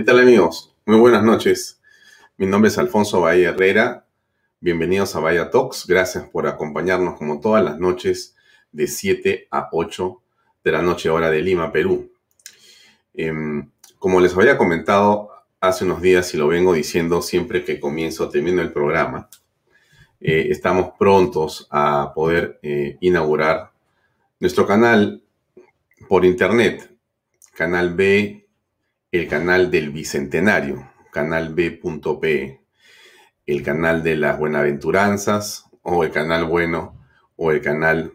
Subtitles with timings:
[0.00, 0.74] ¿Qué tal amigos?
[0.86, 1.78] Muy buenas noches.
[2.38, 4.06] Mi nombre es Alfonso Bahía Herrera.
[4.58, 5.86] Bienvenidos a Bahía Talks.
[5.86, 8.34] Gracias por acompañarnos como todas las noches
[8.72, 10.22] de 7 a 8
[10.64, 12.10] de la noche hora de Lima, Perú.
[13.12, 15.28] Em, como les había comentado
[15.60, 19.28] hace unos días y lo vengo diciendo siempre que comienzo, termino el programa,
[20.18, 23.70] eh, estamos prontos a poder eh, inaugurar
[24.38, 25.22] nuestro canal
[26.08, 26.90] por internet,
[27.54, 28.40] canal B
[29.12, 32.60] el canal del Bicentenario, canal B.P,
[33.46, 36.96] el canal de las Buenaventuranzas, o el canal bueno,
[37.36, 38.12] o el canal,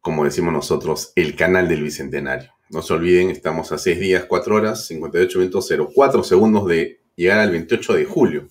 [0.00, 2.52] como decimos nosotros, el canal del Bicentenario.
[2.68, 7.38] No se olviden, estamos a 6 días, 4 horas, 58 minutos, 04 segundos de llegar
[7.38, 8.48] al 28 de julio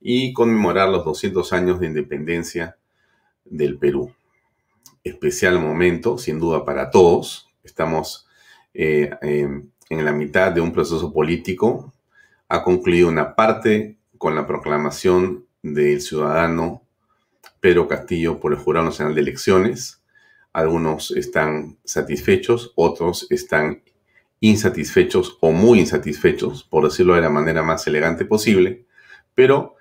[0.00, 2.76] y conmemorar los 200 años de independencia
[3.44, 4.14] del Perú.
[5.04, 7.50] Especial momento, sin duda, para todos.
[7.64, 8.26] Estamos
[8.72, 9.10] eh,
[9.88, 11.92] en la mitad de un proceso político,
[12.48, 16.82] ha concluido una parte con la proclamación del ciudadano
[17.60, 20.02] Pedro Castillo por el Jurado Nacional de Elecciones.
[20.52, 23.82] Algunos están satisfechos, otros están
[24.40, 28.84] insatisfechos o muy insatisfechos, por decirlo de la manera más elegante posible,
[29.34, 29.76] pero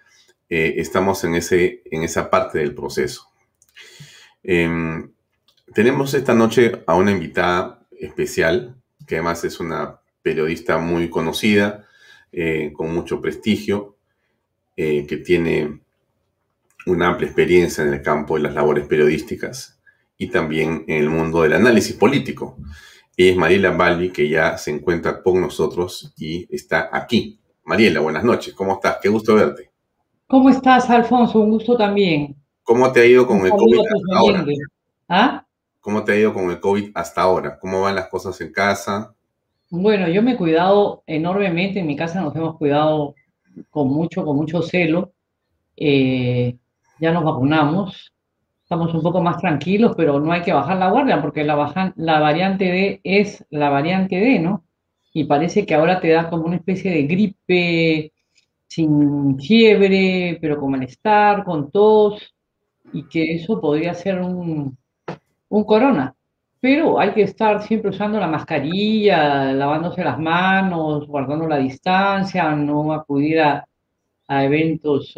[0.50, 3.28] eh, estamos en, ese, en esa parte del proceso.
[4.44, 5.12] Em,
[5.74, 8.76] tenemos esta noche a una invitada especial,
[9.06, 11.86] que además es una periodista muy conocida,
[12.32, 13.98] eh, con mucho prestigio,
[14.76, 15.82] eh, que tiene
[16.86, 19.80] una amplia experiencia en el campo de las labores periodísticas
[20.18, 22.58] y también en el mundo del análisis político.
[23.18, 27.40] Ella es Mariela Balbi, que ya se encuentra con nosotros y está aquí.
[27.64, 28.98] Mariela, buenas noches, ¿cómo estás?
[29.02, 29.72] Qué gusto verte.
[30.28, 31.40] ¿Cómo estás, Alfonso?
[31.40, 32.36] Un gusto también.
[32.64, 33.80] ¿Cómo te ha ido con el COVID
[34.14, 34.46] ahora?
[35.08, 35.45] ¿Ah?
[35.86, 37.60] ¿Cómo te ha ido con el COVID hasta ahora?
[37.60, 39.14] ¿Cómo van las cosas en casa?
[39.70, 43.14] Bueno, yo me he cuidado enormemente, en mi casa nos hemos cuidado
[43.70, 45.14] con mucho, con mucho celo.
[45.78, 46.58] Eh,
[47.00, 48.16] ya nos vacunamos,
[48.64, 52.20] estamos un poco más tranquilos, pero no hay que bajar la guardia porque la, la
[52.20, 54.66] variante D es la variante D, ¿no?
[55.14, 58.12] Y parece que ahora te da como una especie de gripe
[58.68, 62.34] sin fiebre, pero con malestar, con tos,
[62.92, 64.76] y que eso podría ser un,
[65.58, 66.14] un corona.
[66.60, 72.94] Pero hay que estar siempre usando la mascarilla, lavándose las manos, guardando la distancia, no
[72.94, 73.66] acudir a,
[74.28, 75.14] eventos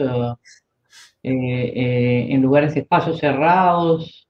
[1.24, 4.28] eh, en lugares, espacios cerrados,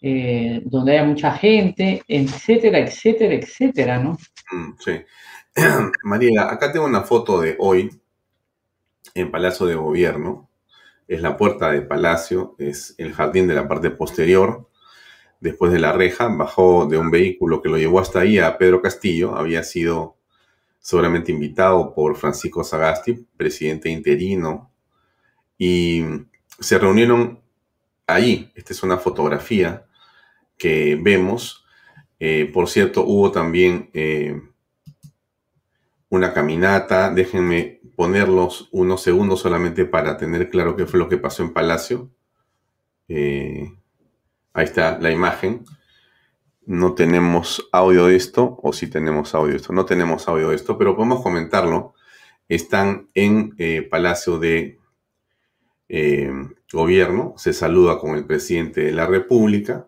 [0.00, 4.12] donde haya mucha gente, etcétera, etcétera, etcétera, ¿no?
[4.52, 4.92] Mm, sí.
[6.04, 7.90] María, acá tengo una foto de hoy
[9.14, 10.48] en Palacio de Gobierno.
[11.08, 14.67] Es la puerta del palacio, es el jardín de la parte posterior.
[15.40, 18.82] Después de la reja, bajó de un vehículo que lo llevó hasta ahí a Pedro
[18.82, 19.36] Castillo.
[19.36, 20.16] Había sido
[20.80, 24.72] seguramente invitado por Francisco Sagasti, presidente interino,
[25.56, 26.04] y
[26.58, 27.40] se reunieron
[28.06, 28.50] allí.
[28.54, 29.86] Esta es una fotografía
[30.56, 31.64] que vemos.
[32.18, 34.40] Eh, por cierto, hubo también eh,
[36.08, 37.10] una caminata.
[37.12, 42.10] Déjenme ponerlos unos segundos solamente para tener claro qué fue lo que pasó en Palacio.
[43.08, 43.72] Eh,
[44.58, 45.64] ahí está la imagen.
[46.66, 49.72] No tenemos audio de esto, o sí tenemos audio de esto.
[49.72, 51.94] No tenemos audio de esto, pero podemos comentarlo.
[52.48, 54.78] Están en eh, Palacio de
[55.88, 56.32] eh,
[56.72, 57.34] Gobierno.
[57.36, 59.86] Se saluda con el presidente de la República.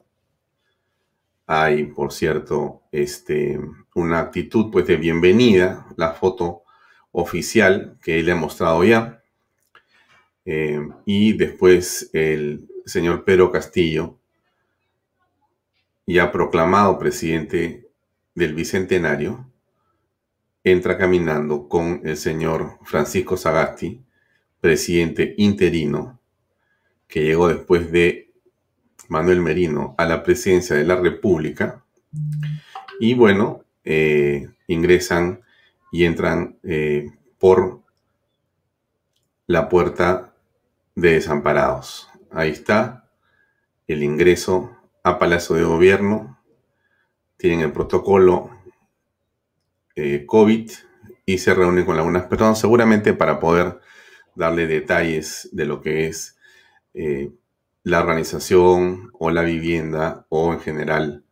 [1.46, 3.60] Hay, por cierto, este,
[3.96, 6.62] una actitud pues, de bienvenida, la foto
[7.10, 9.20] oficial que le ha mostrado ya.
[10.44, 14.19] Eh, y después el señor Pedro Castillo,
[16.12, 17.88] ya proclamado presidente
[18.34, 19.50] del Bicentenario,
[20.64, 24.02] entra caminando con el señor Francisco Sagasti,
[24.60, 26.20] presidente interino,
[27.06, 28.32] que llegó después de
[29.08, 31.84] Manuel Merino a la presidencia de la República.
[32.98, 35.42] Y bueno, eh, ingresan
[35.90, 37.82] y entran eh, por
[39.46, 40.34] la puerta
[40.94, 42.08] de desamparados.
[42.30, 43.08] Ahí está
[43.86, 46.38] el ingreso a Palacio de Gobierno.
[47.36, 48.50] Tienen el protocolo
[49.96, 50.70] eh, COVID
[51.26, 53.80] y se reúnen con algunas personas seguramente para poder
[54.34, 56.38] darle detalles de lo que es
[56.94, 57.30] eh,
[57.82, 61.24] la organización o la vivienda o en general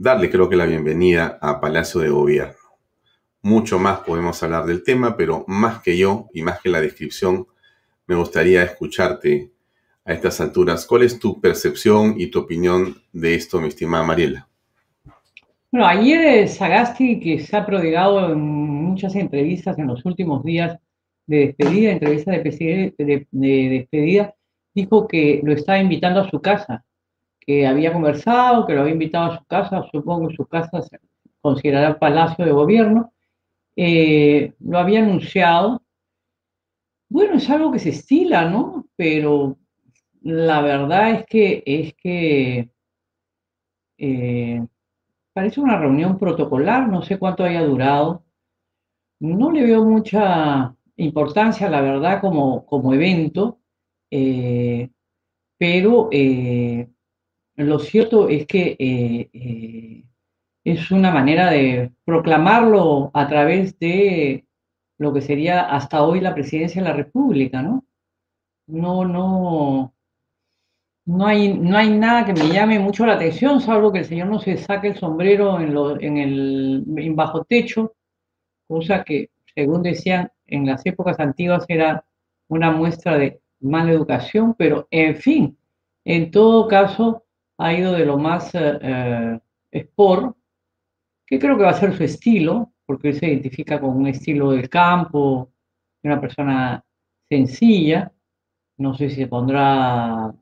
[0.00, 2.56] darle creo que la bienvenida a Palacio de Gobierno.
[3.42, 7.46] Mucho más podemos hablar del tema, pero más que yo y más que la descripción,
[8.06, 9.52] me gustaría escucharte
[10.10, 10.86] a estas alturas.
[10.86, 14.48] ¿Cuál es tu percepción y tu opinión de esto, mi estimada Mariela?
[15.70, 20.78] Bueno, ayer Sagasti, que se ha prodigado en muchas entrevistas en los últimos días
[21.28, 24.34] de despedida, entrevistas de, de, de despedida,
[24.74, 26.84] dijo que lo estaba invitando a su casa,
[27.38, 30.98] que había conversado, que lo había invitado a su casa, supongo que su casa se
[31.40, 33.12] considerará palacio de gobierno,
[33.76, 35.82] eh, lo había anunciado.
[37.08, 38.86] Bueno, es algo que se estila, ¿no?
[38.96, 39.56] Pero
[40.22, 42.70] la verdad es que, es que
[43.98, 44.66] eh,
[45.32, 48.24] parece una reunión protocolar, no sé cuánto haya durado.
[49.20, 53.60] No le veo mucha importancia, la verdad, como, como evento,
[54.10, 54.90] eh,
[55.58, 56.08] pero
[57.56, 58.76] lo cierto es que
[60.64, 64.46] es una manera de proclamarlo a través de
[64.98, 67.86] lo que sería hasta hoy la presidencia de la República, ¿no?
[68.66, 69.94] No, no,
[71.10, 74.28] no hay, no hay nada que me llame mucho la atención, salvo que el señor
[74.28, 77.94] no se saque el sombrero en, el bajo techo,
[78.68, 82.04] cosa que, según decían, en las épocas antiguas era
[82.48, 85.58] una muestra de mala educación, pero en fin,
[86.04, 87.24] en todo caso,
[87.58, 89.40] ha ido de lo más eh, eh
[89.72, 90.36] sport
[91.26, 94.52] que creo que va a ser su estilo, porque él se identifica con un estilo
[94.52, 95.52] del campo,
[96.02, 96.84] una persona
[97.28, 98.12] sencilla.
[98.78, 100.34] No sé si se pondrá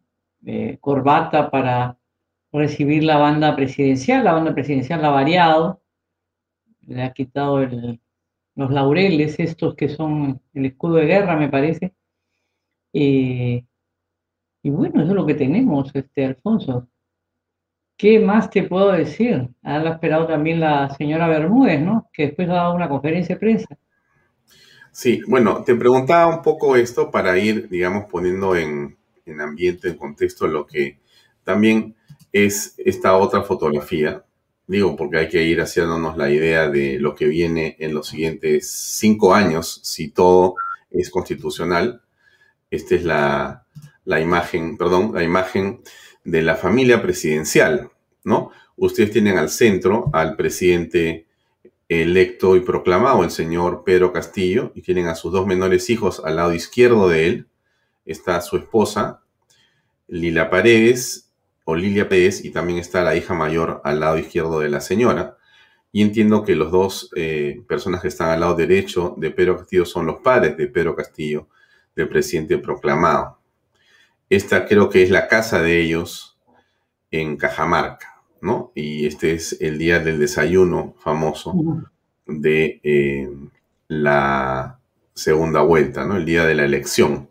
[0.81, 1.99] corbata para
[2.52, 4.25] recibir la banda presidencial.
[4.25, 5.82] La banda presidencial la ha variado,
[6.87, 7.61] le ha quitado
[8.55, 11.94] los laureles, estos que son el escudo de guerra, me parece.
[12.93, 13.64] Eh,
[14.62, 16.88] y bueno, eso es lo que tenemos, este Alfonso.
[17.96, 19.49] ¿Qué más te puedo decir?
[19.62, 22.08] Ha esperado también la señora Bermúdez, ¿no?
[22.12, 23.79] Que después ha dado una conferencia de prensa.
[24.93, 28.98] Sí, bueno, te preguntaba un poco esto para ir, digamos, poniendo en,
[29.40, 30.98] ambiente, en contexto, lo que
[31.44, 31.94] también
[32.32, 34.25] es esta otra fotografía.
[34.66, 38.70] Digo, porque hay que ir haciéndonos la idea de lo que viene en los siguientes
[38.70, 40.56] cinco años, si todo
[40.90, 42.02] es constitucional.
[42.70, 43.64] Esta es la,
[44.04, 45.80] la imagen, perdón, la imagen
[46.25, 47.90] de la familia presidencial,
[48.25, 48.50] ¿no?
[48.76, 51.26] Ustedes tienen al centro al presidente
[51.88, 56.36] electo y proclamado, el señor Pedro Castillo, y tienen a sus dos menores hijos al
[56.36, 57.46] lado izquierdo de él.
[58.08, 59.22] Está su esposa,
[60.08, 61.28] Lila Paredes,
[61.70, 65.37] o Lilia Pérez, y también está la hija mayor al lado izquierdo de la señora.
[65.93, 69.84] Y entiendo que los dos eh, personas que están al lado derecho de Pedro Castillo
[69.84, 71.46] son los padres de Pedro Castillo,
[71.94, 73.38] del presidente proclamado.
[74.31, 76.38] Esta creo que es la casa de ellos
[77.11, 78.72] en Cajamarca, ¿no?
[78.75, 81.54] Y este es el día del desayuno famoso
[82.26, 83.28] de eh,
[83.88, 84.81] la
[85.12, 86.16] segunda vuelta, ¿no?
[86.16, 87.28] El día de la elección.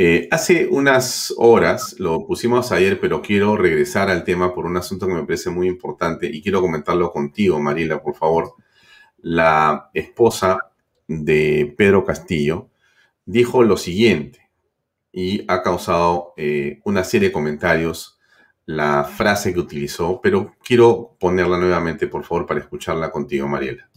[0.00, 5.08] Eh, hace unas horas, lo pusimos ayer, pero quiero regresar al tema por un asunto
[5.08, 8.54] que me parece muy importante y quiero comentarlo contigo, Marila, por favor.
[9.20, 10.70] La esposa
[11.08, 12.68] de Pedro Castillo
[13.26, 14.48] dijo lo siguiente
[15.10, 18.18] y ha causado eh, una serie de comentarios
[18.66, 23.88] la frase que utilizó, pero quiero ponerla nuevamente, por favor, para escucharla contigo, Mariela.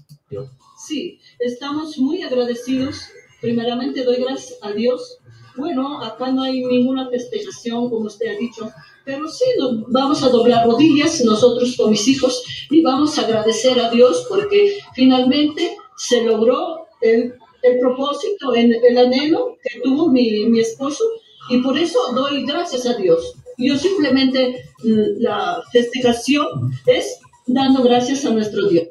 [0.83, 3.09] Sí, estamos muy agradecidos.
[3.41, 5.20] Primeramente doy gracias a Dios.
[5.55, 8.71] Bueno, acá no hay ninguna festejación, como usted ha dicho,
[9.03, 9.45] pero sí
[9.87, 14.79] vamos a doblar rodillas nosotros con mis hijos y vamos a agradecer a Dios porque
[14.93, 17.33] finalmente se logró el
[17.79, 21.03] propósito, el, el anhelo que tuvo mi, mi esposo
[21.49, 23.35] y por eso doy gracias a Dios.
[23.57, 28.87] Yo simplemente mm, la festejación es dando gracias a nuestro Dios.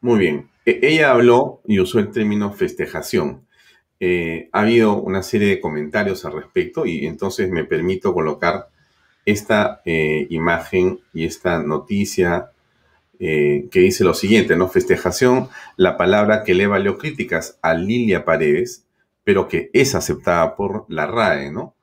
[0.00, 0.50] Muy bien.
[0.64, 3.46] E, ella habló y usó el término festejación.
[4.02, 8.68] Eh, ha habido una serie de comentarios al respecto y entonces me permito colocar
[9.26, 12.50] esta eh, imagen y esta noticia
[13.18, 14.68] eh, que dice lo siguiente, ¿no?
[14.68, 18.86] Festejación, la palabra que le valió críticas a Lilia Paredes,
[19.22, 21.74] pero que es aceptada por la RAE, ¿no?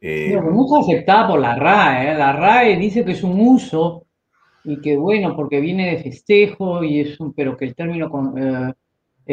[0.00, 4.04] No, es aceptada por la RAE, la RAE dice que es un uso
[4.62, 8.08] y que bueno, porque viene de festejo y es un, pero que el término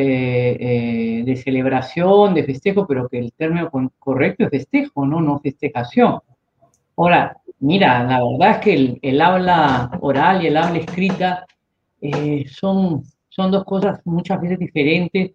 [0.02, 3.70] de celebración, de festejo, pero que el término
[4.00, 5.22] correcto es festejo, ¿no?
[5.22, 6.20] No festejación.
[6.98, 11.46] Ahora, Mira, la verdad es que el, habla oral y el habla escrita
[12.02, 15.32] eh, son, son dos cosas muchas veces diferentes.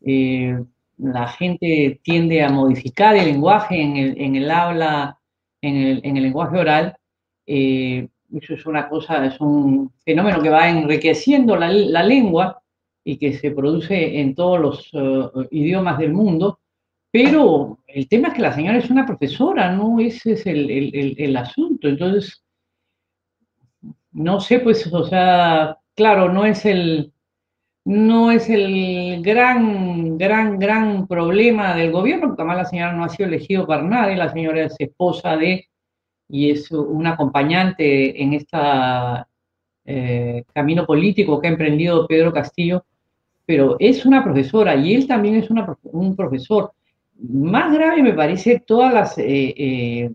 [0.00, 0.56] Eh,
[0.98, 5.18] la gente tiende a modificar el lenguaje en el, en el habla,
[5.60, 6.96] en el, en el, lenguaje oral.
[7.44, 12.62] Eh, eso es una cosa, es un fenómeno que va enriqueciendo la, la lengua
[13.08, 16.60] y que se produce en todos los idiomas del mundo.
[17.10, 19.98] Pero el tema es que la señora es una profesora, ¿no?
[19.98, 21.88] Ese es el, asunto.
[21.88, 22.44] Entonces,
[24.12, 27.14] no sé, pues, o sea, claro, no es el,
[27.86, 33.08] no es el gran, gran, gran problema del gobierno, porque además la señora no ha
[33.08, 35.66] sido elegida para nadie, la señora es esposa de
[36.28, 38.58] y es un acompañante en este
[40.52, 42.84] camino político que ha emprendido Pedro Castillo,
[43.48, 46.72] pero es una profesora y él también es un profesor.
[47.18, 50.10] Más grave me parece todas las eh, eh,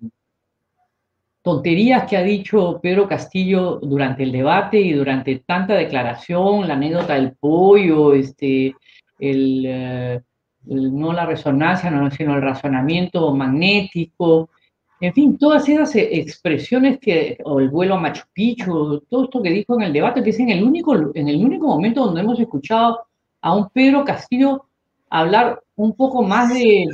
[1.42, 7.16] tonterías que ha dicho Pedro Castillo durante el debate y durante tanta declaración, la anécdota
[7.16, 8.76] del pollo, este,
[9.18, 10.22] el,
[10.66, 14.52] no la resonancia, sino el razonamiento magnético,
[15.02, 19.50] en fin, todas esas expresiones que, o el vuelo a Machu Picchu, todo esto que
[19.50, 22.40] dijo en el debate, que es en el único, en el único momento donde hemos
[22.40, 23.00] escuchado
[23.44, 24.66] a un Pedro Castillo
[25.10, 26.86] hablar un poco más de,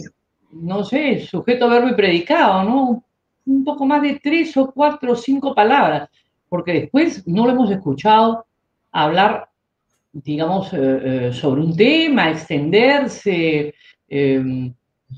[0.52, 3.04] no sé, sujeto, verbo y predicado, ¿no?
[3.46, 6.10] Un poco más de tres o cuatro o cinco palabras,
[6.50, 8.46] porque después no lo hemos escuchado
[8.92, 9.48] hablar,
[10.12, 10.78] digamos, eh,
[11.30, 13.76] eh, sobre un tema, extenderse,
[14.10, 14.72] eh,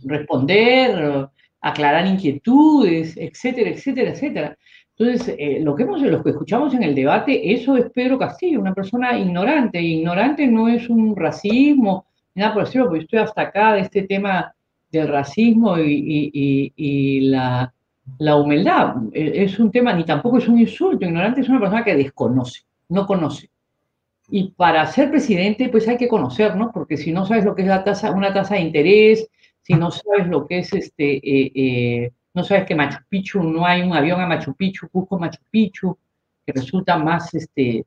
[0.03, 1.29] responder
[1.61, 4.57] aclarar inquietudes, etcétera, etcétera, etcétera.
[5.01, 8.59] Entonces, eh, lo, que hemos, lo que escuchamos en el debate, eso es Pedro Castillo,
[8.59, 9.81] una persona ignorante.
[9.81, 12.05] Ignorante no es un racismo,
[12.35, 14.53] nada por decirlo, porque estoy hasta acá de este tema
[14.91, 17.73] del racismo y, la,
[18.35, 18.97] humildad.
[19.11, 21.03] E, es un tema, ni tampoco es un insulto.
[21.03, 23.49] Ignorante es una persona que desconoce, no conoce.
[24.29, 26.71] Y para ser presidente, pues hay que conocer, ¿no?
[26.71, 29.27] Porque si no sabes lo que es la tasa, una tasa de interés,
[29.63, 33.65] si no sabes lo que es este, eh, eh, no sabes que Machu Picchu, no
[33.65, 35.97] hay un avión a Machu Picchu, Cusco Machu Picchu,
[36.45, 37.85] que resulta más, este,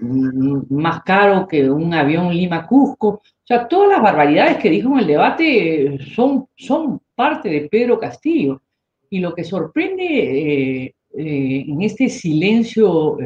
[0.00, 3.08] mm, más caro que un avión Lima-Cusco.
[3.08, 7.98] O sea, todas las barbaridades que dijo en el debate son, son parte de Pedro
[7.98, 8.62] Castillo.
[9.10, 13.16] Y lo que sorprende eh, en este silencio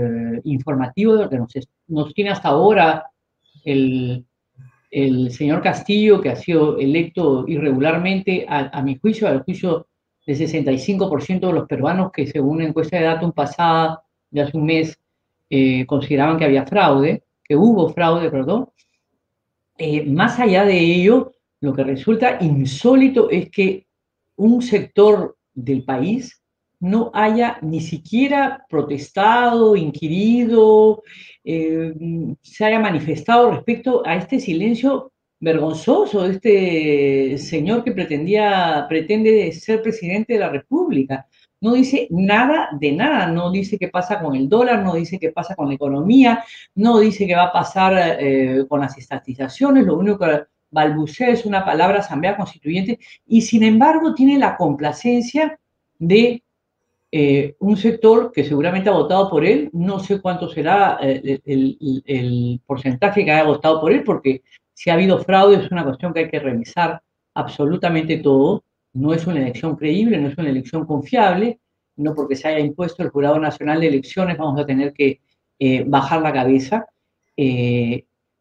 [0.44, 1.52] informativo que nos,
[1.88, 3.06] nos tiene hasta ahora
[3.64, 4.25] el,
[4.92, 9.88] el señor Castillo, que ha sido electo irregularmente, a, mi juicio, al juicio
[10.26, 14.67] del 65% de los peruanos que según una encuesta de datos pasada de hace un
[14.67, 14.99] mes
[15.50, 18.71] eh, consideraban que había fraude, que hubo fraude, perdón.
[19.76, 23.87] Eh, más allá de ello, lo que resulta insólito es que
[24.37, 26.43] un sector del país
[26.81, 31.02] no haya ni siquiera protestado, inquirido,
[31.45, 31.95] eh,
[32.43, 35.12] se haya manifestado respecto a este silencio
[35.43, 41.27] vergonzoso este señor que pretendía, pretende ser presidente de la República.
[41.61, 45.33] No dice nada de nada, no dice qué pasa con el dólar, no dice qué
[45.33, 46.45] pasa con la economía,
[46.77, 51.45] no dice qué va a pasar eh, con las estatizaciones, lo único que balbucea es
[51.45, 55.59] una palabra asamblea constituyente y sin embargo tiene la complacencia
[55.99, 56.43] de
[57.11, 62.61] eh, un sector que seguramente ha votado por él, no sé cuánto será eh, el,
[62.65, 64.43] porcentaje que haya votado por él, porque
[64.75, 67.02] si ha habido fraude es una cuestión que hay que revisar
[67.35, 68.64] absolutamente todo.
[68.95, 71.61] No es una elección creíble, no es una elección confiable,
[71.97, 75.21] no porque se haya impuesto el Jurado Nacional de Elecciones vamos a tener que
[75.59, 76.87] eh, bajar la cabeza.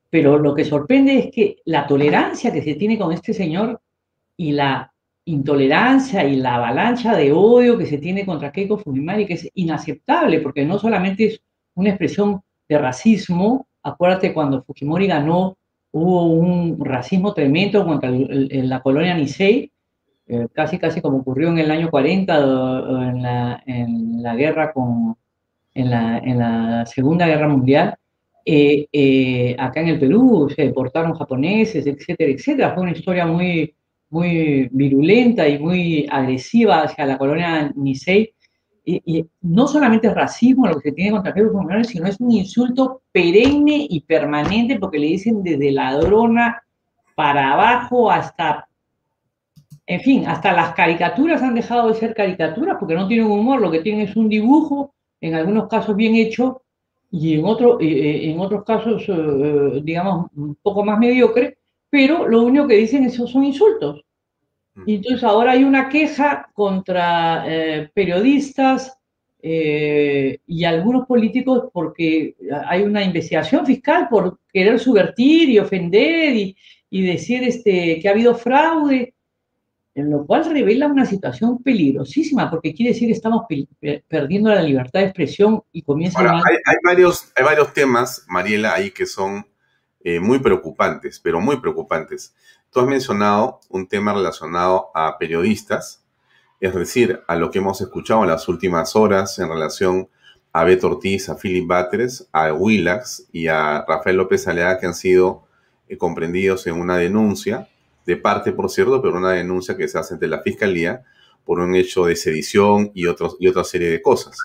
[0.09, 3.81] pero lo que sorprende es que la tolerancia que se tiene con este señor
[4.35, 4.91] y la
[5.25, 10.39] intolerancia y la avalancha de odio que se tiene contra Keiko Fujimori, que es inaceptable,
[10.41, 11.41] porque no solamente es
[11.75, 15.57] una expresión de racismo, acuérdate cuando Fujimori ganó,
[15.91, 19.71] hubo un racismo tremendo contra la colonia Nisei,
[20.27, 25.17] eh, casi casi como ocurrió en el año 40 en la, en la guerra con,
[25.73, 27.95] en la, en la Segunda Guerra Mundial,
[28.45, 32.73] eh, eh, acá en el Perú se deportaron japoneses, etcétera, etcétera.
[32.73, 33.75] Fue una historia muy,
[34.09, 38.33] muy virulenta y muy agresiva hacia la colonia Nisei.
[39.05, 42.31] Y, no solamente es racismo lo que se tiene contra aquellos comunales, sino es un
[42.31, 46.63] insulto perenne y permanente porque le dicen desde ladrona
[47.15, 48.67] para abajo hasta,
[49.85, 53.71] en fin, hasta las caricaturas han dejado de ser caricaturas porque no tienen humor, lo
[53.71, 56.63] que tienen es un dibujo, en algunos casos bien hecho
[57.11, 61.57] y en, otro, en otros casos, eh, digamos, un poco más mediocre,
[61.89, 64.03] pero lo único que dicen es, son insultos.
[64.85, 68.97] Y entonces ahora hay una queja contra eh, periodistas
[69.41, 72.35] eh, y algunos políticos porque
[72.67, 76.55] hay una investigación fiscal por querer subvertir y ofender y,
[76.89, 79.13] y decir este, que ha habido fraude,
[79.93, 83.43] en lo cual revela una situación peligrosísima porque quiere decir que estamos
[84.07, 86.35] perdiendo la libertad de expresión y comienza a...
[86.35, 89.45] Hay, hay, varios, hay varios temas, Mariela, ahí que son
[90.03, 92.33] eh, muy preocupantes, pero muy preocupantes.
[92.71, 96.05] Tú has mencionado un tema relacionado a periodistas,
[96.59, 100.09] es decir, a lo que hemos escuchado en las últimas horas en relación
[100.53, 104.93] a Beto Ortiz, a Philip Batres, a Willax y a Rafael López Aleada, que han
[104.93, 105.43] sido
[105.89, 107.67] eh, comprendidos en una denuncia,
[108.05, 111.03] de parte, por cierto, pero una denuncia que se hace ante la Fiscalía
[111.45, 114.37] por un hecho de sedición y, y otra serie de cosas.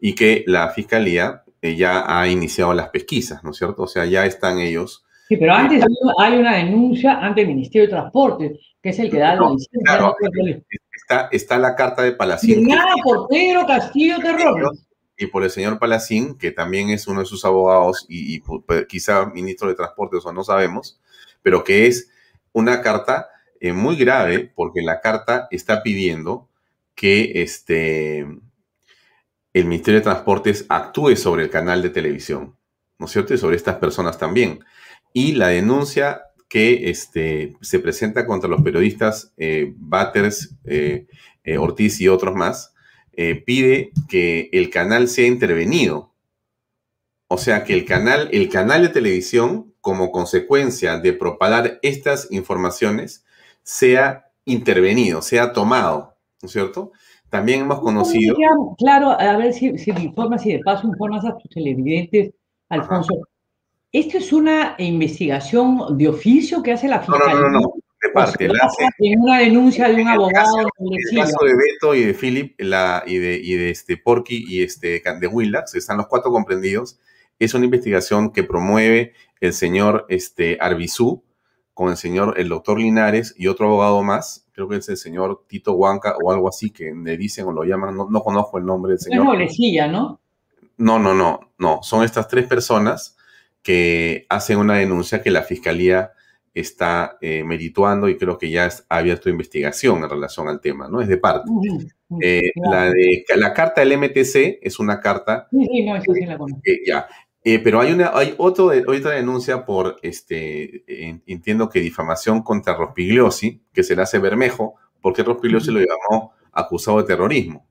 [0.00, 3.82] Y que la Fiscalía eh, ya ha iniciado las pesquisas, ¿no es cierto?
[3.82, 5.05] O sea, ya están ellos.
[5.28, 5.82] Sí, pero antes
[6.18, 9.80] hay una denuncia ante el Ministerio de Transporte, que es el que da la licencia.
[9.84, 10.16] Claro,
[10.94, 12.66] está, está la carta de Palacín.
[12.66, 14.72] Nada por Pedro Castillo Terror.
[15.18, 19.26] Y por el señor Palacín, que también es uno de sus abogados y, pues, quizá
[19.26, 21.00] ministro de Transporte, o no sabemos,
[21.42, 22.10] pero que es
[22.52, 23.28] una carta
[23.60, 26.48] eh, muy grave porque la carta está pidiendo
[26.94, 28.20] que este,
[29.52, 32.56] el Ministerio de Transportes actúe sobre el canal de televisión,
[32.98, 33.34] ¿no es cierto?
[33.34, 34.60] Y sobre estas personas también.
[35.16, 41.06] Y la denuncia que este, se presenta contra los periodistas eh, Batters, eh,
[41.42, 42.74] eh, Ortiz y otros más,
[43.46, 46.12] pide que el canal sea intervenido.
[47.28, 53.24] O sea, que el canal, el canal de televisión, como consecuencia de propagar estas informaciones,
[53.62, 56.92] sea intervenido, sea tomado, ¿no es cierto?
[57.30, 58.36] También hemos conocido.
[58.76, 62.34] Claro, a ver si, si me informas y de paso informas a tus televidentes,
[62.68, 63.14] Alfonso.
[63.92, 67.34] ¿Esto es una investigación de oficio que hace la Fiscalía?
[67.34, 67.72] No, no, no, no.
[68.02, 68.48] de parte.
[68.48, 70.58] La hace, en una denuncia de un abogado.
[70.78, 74.44] en el caso de Beto y de Philip la, y, de, y de este Porky
[74.46, 76.98] y este, de Willax, están los cuatro comprendidos.
[77.38, 81.22] Es una investigación que promueve el señor este, Arbizú
[81.76, 85.44] con el señor, el doctor Linares y otro abogado más, creo que es el señor
[85.46, 88.92] Tito Huanca o algo así, que le dicen o lo llaman, no, conozco el nombre
[88.92, 89.18] del señor.
[89.18, 90.18] Es Molecilla, ¿no?
[90.78, 93.15] No, no, no, no, son estas tres personas
[93.66, 96.12] que hacen una denuncia que la fiscalía
[96.54, 101.00] está eh, merituando y creo que ya ha abierto investigación en relación al tema, ¿no?
[101.00, 101.50] Es de parte.
[102.22, 105.48] Eh, la, de, la carta del MTC es una carta.
[105.50, 106.62] Sí, sí, no, eso sí la conozco.
[106.86, 107.08] ya,
[107.42, 110.84] eh, pero hay una, hay otro, otra denuncia por, este,
[111.26, 116.98] entiendo que difamación contra Rospigliosi, que se le hace Bermejo, porque Rospigliosi lo llamó acusado
[116.98, 117.66] de terrorismo.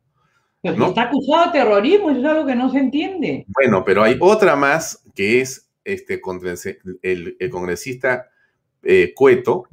[0.62, 0.88] ¿no?
[0.88, 3.46] Está acusado de terrorismo, eso es algo que no se entiende.
[3.48, 6.21] Bueno, pero hay otra más que es este,
[7.02, 8.30] el, el congresista
[8.84, 9.69] eh, Cueto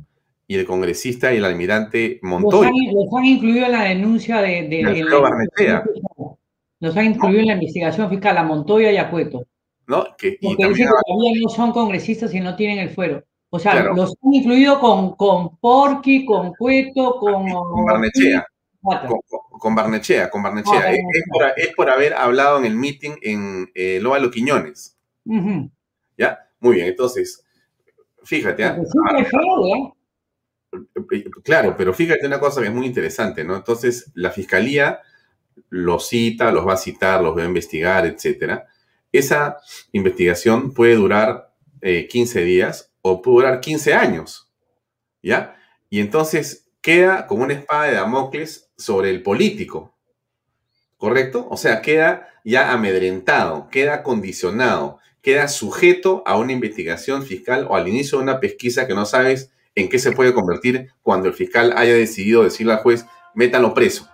[0.46, 2.70] y el congresista y el almirante Montoya.
[2.92, 4.68] Los han, incluido en la denuncia de...
[4.68, 5.04] de, de
[6.80, 9.46] los han incluido en la investigación fiscal a Montoya y a Cueto.
[9.86, 10.04] ¿no?
[10.16, 13.22] Que, Porque dicen que todavía no son congresistas y no tienen el fuero.
[13.50, 17.48] O sea, los han incluido con, con Porky, con Cueto, con...
[17.50, 18.46] Con Barnechea.
[19.58, 20.80] Con, Barnechea, con Barnechea.
[20.86, 24.98] Ah, es, por, haber hablado en el meeting en eh, Loa Quiñones.
[26.16, 26.50] ¿Ya?
[26.60, 27.44] Muy bien, entonces,
[28.22, 28.64] fíjate.
[28.64, 28.78] ¿ah?
[28.78, 29.92] ¿eh?
[31.12, 33.56] Eh, claro, pero fíjate una cosa que es muy interesante, ¿no?
[33.56, 35.00] Entonces, la fiscalía
[35.68, 38.66] los cita, los va a citar, los va a investigar, etcétera
[39.12, 39.58] esa
[39.92, 44.50] investigación puede durar 15 eh, días o puede durar 15 años,
[45.22, 45.56] ¿ya?
[45.90, 49.94] Y entonces queda como una espada de Damocles sobre el político,
[50.96, 51.46] ¿correcto?
[51.50, 57.88] O sea, queda ya amedrentado, queda condicionado, queda sujeto a una investigación fiscal o al
[57.88, 61.72] inicio de una pesquisa que no sabes en qué se puede convertir cuando el fiscal
[61.76, 64.08] haya decidido decirle al juez, métalo preso.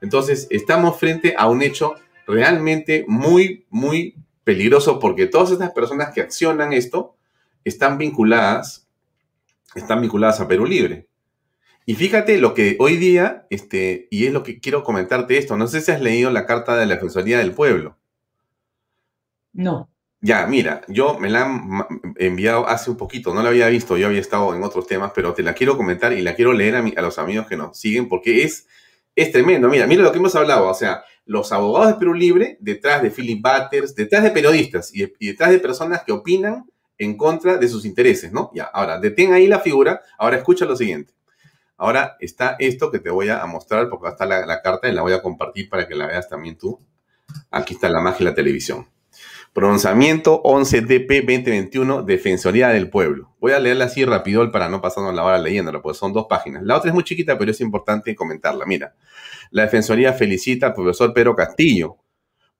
[0.00, 1.94] Entonces, estamos frente a un hecho
[2.26, 7.16] realmente muy, muy peligroso porque todas estas personas que accionan esto
[7.64, 8.88] están vinculadas,
[9.74, 11.08] están vinculadas a Perú Libre.
[11.84, 15.66] Y fíjate lo que hoy día, este, y es lo que quiero comentarte esto, no
[15.66, 17.96] sé si has leído la carta de la Defensoría del Pueblo.
[19.52, 19.88] No.
[20.26, 21.86] Ya, mira, yo me la han
[22.16, 25.32] enviado hace un poquito, no la había visto, yo había estado en otros temas, pero
[25.34, 28.42] te la quiero comentar y la quiero leer a, los amigos que nos siguen porque
[28.42, 28.66] es,
[29.14, 29.68] es tremendo.
[29.68, 33.12] Mira, mira lo que hemos hablado, o sea, los abogados de Perú Libre detrás de
[33.12, 37.84] Philip Butters, detrás de periodistas y, detrás de personas que opinan en contra de sus
[37.84, 38.50] intereses, ¿no?
[38.52, 41.14] Ya, ahora, detén ahí la figura, ahora escucha lo siguiente.
[41.76, 45.02] Ahora está esto que te voy a mostrar, porque está la, la carta y la
[45.02, 46.80] voy a compartir para que la veas también tú.
[47.52, 48.88] Aquí está la magia de la televisión.
[49.56, 53.34] Pronunciamiento 11DP 2021, Defensoría del Pueblo.
[53.40, 56.62] Voy a leerla así rápido para no pasarnos la hora leyéndola, porque son dos páginas.
[56.62, 58.66] La otra es muy chiquita, pero es importante comentarla.
[58.66, 58.94] Mira,
[59.50, 61.96] la Defensoría felicita al profesor Pedro Castillo,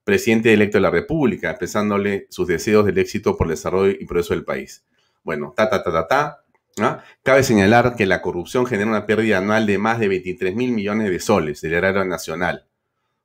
[0.05, 4.33] presidente electo de la República, expresándole sus deseos del éxito por el desarrollo y progreso
[4.33, 4.83] del país.
[5.23, 7.05] Bueno, ta, ta, ta, ta, ta.
[7.23, 11.11] Cabe señalar que la corrupción genera una pérdida anual de más de 23 mil millones
[11.11, 12.65] de soles del erario nacional,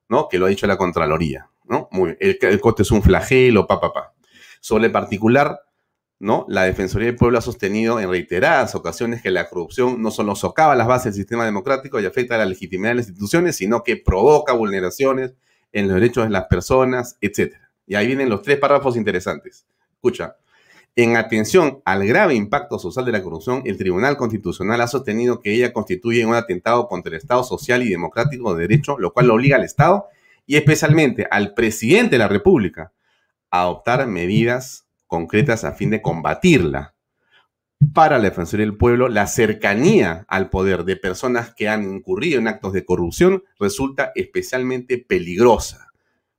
[0.09, 0.27] ¿no?
[0.27, 1.50] Que lo ha dicho la Contraloría.
[1.71, 1.87] ¿No?
[1.89, 4.13] Muy El, el es un flagelo, pa, pa, pa.
[4.59, 5.61] Sobre el particular,
[6.19, 6.45] ¿no?
[6.49, 10.75] La Defensoría del Pueblo ha sostenido en reiteradas ocasiones que la corrupción no solo socava
[10.75, 13.95] las bases del sistema democrático y afecta a la legitimidad de las instituciones, sino que
[13.95, 15.33] provoca vulneraciones
[15.71, 17.55] en los derechos de las personas, etc.
[17.87, 19.65] Y ahí vienen los tres párrafos interesantes.
[19.93, 20.35] Escucha,
[20.97, 25.53] en atención al grave impacto social de la corrupción, el Tribunal Constitucional ha sostenido que
[25.53, 29.55] ella constituye un atentado contra el Estado social y democrático de derecho, lo cual obliga
[29.55, 30.09] al Estado
[30.45, 32.93] y especialmente al presidente de la República
[33.49, 36.95] adoptar medidas concretas a fin de combatirla.
[37.93, 42.47] Para la Defensoría del Pueblo, la cercanía al poder de personas que han incurrido en
[42.47, 45.91] actos de corrupción resulta especialmente peligrosa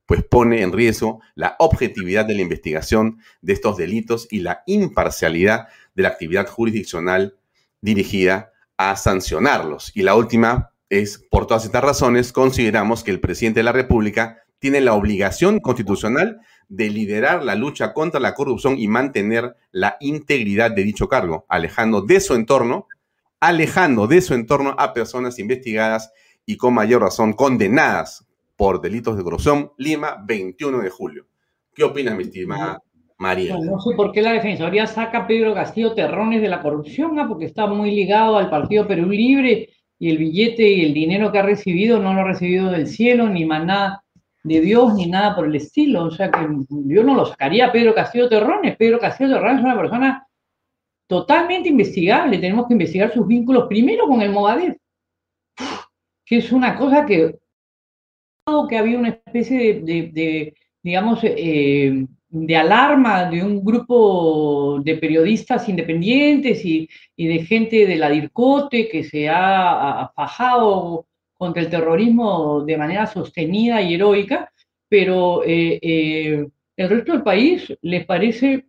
[0.05, 5.67] pues pone en riesgo la objetividad de la investigación de estos delitos y la imparcialidad
[5.95, 7.37] de la actividad jurisdiccional
[7.81, 9.91] dirigida a sancionarlos.
[9.95, 14.43] Y la última es, por todas estas razones, consideramos que el presidente de la República
[14.59, 20.71] tiene la obligación constitucional de liderar la lucha contra la corrupción y mantener la integridad
[20.71, 22.87] de dicho cargo, alejando de su entorno,
[23.39, 26.13] alejando de su entorno a personas investigadas
[26.45, 28.25] y con mayor razón condenadas
[28.55, 31.25] por delitos de corrupción, Lima, 21 de julio.
[31.73, 32.79] ¿Qué opinas, mi estimada
[33.17, 33.57] María?
[33.57, 37.45] No, sé por qué la Defensoría saca a Pedro Castillo terrones de la corrupción, porque
[37.45, 41.43] está muy ligado al Partido Perú Libre y el billete y el dinero que ha
[41.43, 44.03] recibido no lo ha recibido del cielo, ni maná
[44.43, 46.05] de Dios, ni nada por el estilo.
[46.05, 48.75] O sea que yo no lo sacaría a Pedro Castillo Terrones.
[48.75, 50.27] Pedro Castillo Terrones es una persona
[51.07, 52.37] totalmente investigable.
[52.37, 54.75] Tenemos que investigar sus vínculos primero con el Movadef,
[56.25, 57.39] que es una cosa que
[58.69, 66.65] que había una especie de, digamos, eh, de alarma de un grupo de periodistas independientes
[66.65, 73.05] y, de gente de la DIRCOTE que se ha, fajado contra el terrorismo de manera
[73.05, 74.51] sostenida y heroica,
[74.89, 78.65] pero eh, eh, el resto del país les parece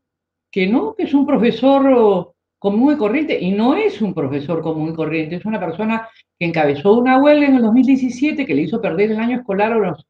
[0.51, 4.91] que no, que es un profesor común y corriente, y no es un profesor común
[4.91, 6.07] y corriente, es una persona
[6.39, 9.79] que encabezó una huelga en el 2017 que le hizo perder el año escolar a
[9.79, 10.07] los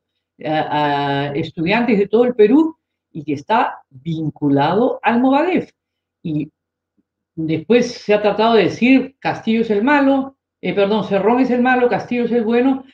[1.36, 2.76] estudiantes de todo el Perú
[3.14, 5.70] y que está vinculado al Movadef.
[6.22, 6.50] Y
[7.34, 11.62] después se ha tratado de decir Castillo es el malo, eh, perdón, Cerrón es el
[11.62, 12.84] malo, Castillo es el bueno,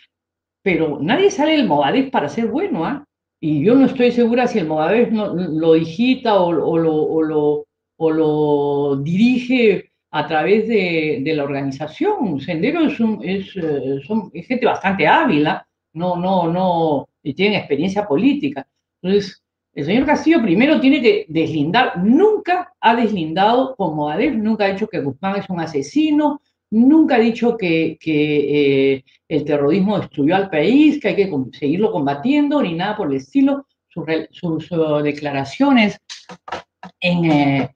[0.63, 3.05] pero nadie sale del Movadef para ser bueno, ¿ah?
[3.43, 7.67] Y yo no estoy segura si el Movadef lo digita o, o lo
[8.03, 12.41] o lo dirige a través de, la organización.
[12.41, 15.67] Sendero es, es, eh, son, gente bastante hábil, ¿ah?
[15.93, 18.67] no, no, no, y tienen experiencia política.
[19.03, 19.43] Entonces,
[19.81, 24.87] el señor Castillo primero tiene que deslindar, nunca ha deslindado como Adef, nunca ha dicho
[24.87, 31.01] que Guzmán es un asesino, nunca ha dicho que, eh, el terrorismo destruyó al país,
[31.01, 33.67] que hay que seguirlo combatiendo, ni nada por el estilo.
[33.89, 35.99] Sus, uh, declaraciones
[37.01, 37.75] en, eh,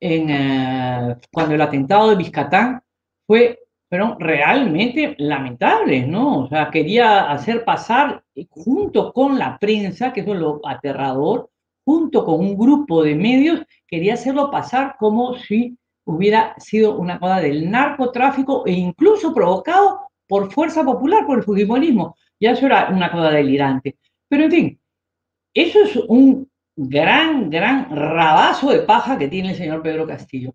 [0.00, 2.80] eh, cuando el atentado de Vizcatán
[3.26, 6.44] fue, fueron realmente lamentables, ¿no?
[6.44, 11.50] O sea, quería hacer pasar junto con la prensa, que es lo aterrador,
[11.84, 17.40] junto con un grupo de medios, quería hacerlo pasar como si hubiera sido una cosa
[17.40, 22.16] del narcotráfico e incluso provocado por fuerza popular, por el fujimorismo.
[22.40, 23.96] Ya eso era una cosa delirante.
[24.28, 24.80] Pero en fin,
[25.54, 30.54] eso es un gran, gran rabazo de paja que tiene el señor Pedro Castillo.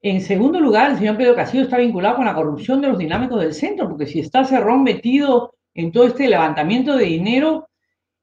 [0.00, 3.40] En segundo lugar, el señor Pedro Castillo está vinculado con la corrupción de los dinámicos
[3.40, 7.68] del centro, porque si está Cerrón metido en todo este levantamiento de dinero,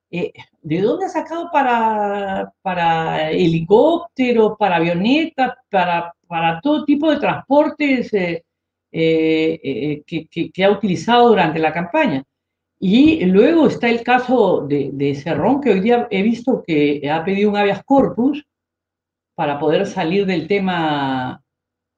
[0.10, 7.20] eh, ¿de dónde ha sacado para, para helicópteros, para avionetas, para, para todo tipo de
[7.20, 8.44] transportes eh,
[8.92, 12.24] eh, que ha utilizado durante la campaña?
[12.80, 17.24] Y luego está el caso de, de, Cerrón, que hoy día he visto que ha
[17.26, 18.46] pedido un habeas corpus
[19.34, 21.42] para poder salir del tema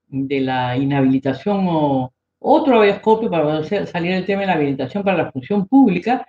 [0.07, 5.31] de la inhabilitación o otro habeas para salir del tema de la habilitación para la
[5.31, 6.27] función pública.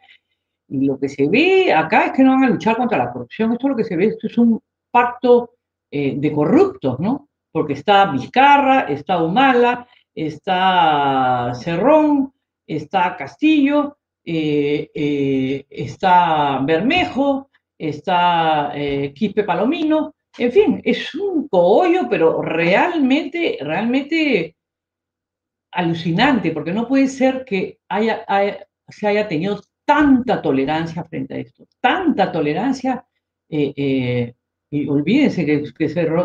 [0.69, 3.53] Y lo que se ve acá es que no van a luchar contra la corrupción.
[3.53, 4.61] Esto es lo que se ve, esto es un
[4.91, 5.53] pacto
[5.91, 7.29] eh, de corruptos, ¿no?
[7.51, 12.33] Porque está Vizcarra, está Humala, está Cerrón,
[12.67, 18.73] está Castillo, eh, eh, está Bermejo, está
[19.15, 24.57] Quispe Palomino, en fin, es un cogollo, pero realmente, realmente
[25.73, 28.25] alucinante, porque no puede ser que haya,
[28.89, 33.05] se haya tenido tanta tolerancia frente a esto, tanta tolerancia.
[33.49, 35.65] y olvídense que,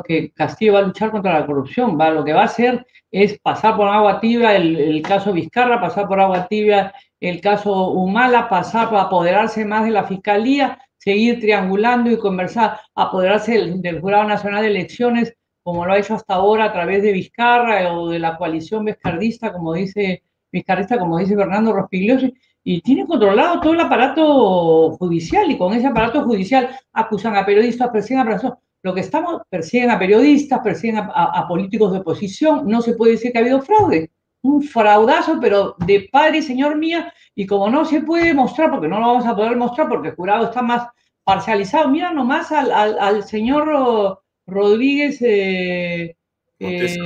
[0.06, 3.40] que, Castillo va a luchar contra la corrupción, va, lo que va a hacer es
[3.40, 8.50] pasar por agua tibia el, el caso Vizcarra, pasar por agua tibia el caso Humala,
[8.50, 14.62] pasar para apoderarse más de la fiscalía, seguir triangulando y conversar, apoderarse del, Jurado Nacional
[14.62, 18.38] de Elecciones, como lo ha hecho hasta ahora a través de Vizcarra o de la
[18.38, 22.34] coalición vizcardista, como dice Vizcarrista, como dice Fernando Rospigliosi.
[22.64, 27.90] y tiene controlado todo el aparato judicial y con ese aparato judicial acusan a periodistas,
[27.90, 28.58] persiguen a personas.
[28.84, 33.32] Lo que estamos, persiguen a periodistas, persiguen a, políticos de oposición, no se puede decir
[33.32, 34.12] que ha habido fraude.
[34.44, 38.88] Un fraudazo, pero de padre y señor mía, y como no se puede mostrar, porque
[38.88, 40.88] no lo vamos a poder mostrar, porque el jurado está más
[41.24, 46.16] parcializado, mira nomás al, al, señor Rodríguez, eh,
[46.60, 46.98] eh,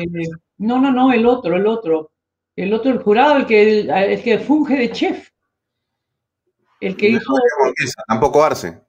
[0.58, 2.12] no, no, no, el otro, el otro,
[2.56, 5.30] el otro, el jurado, el que, el que funge de chef.
[6.80, 7.34] El que hizo.
[8.08, 8.82] tampoco Arce.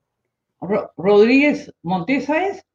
[0.97, 2.67] Rodríguez Montesa es,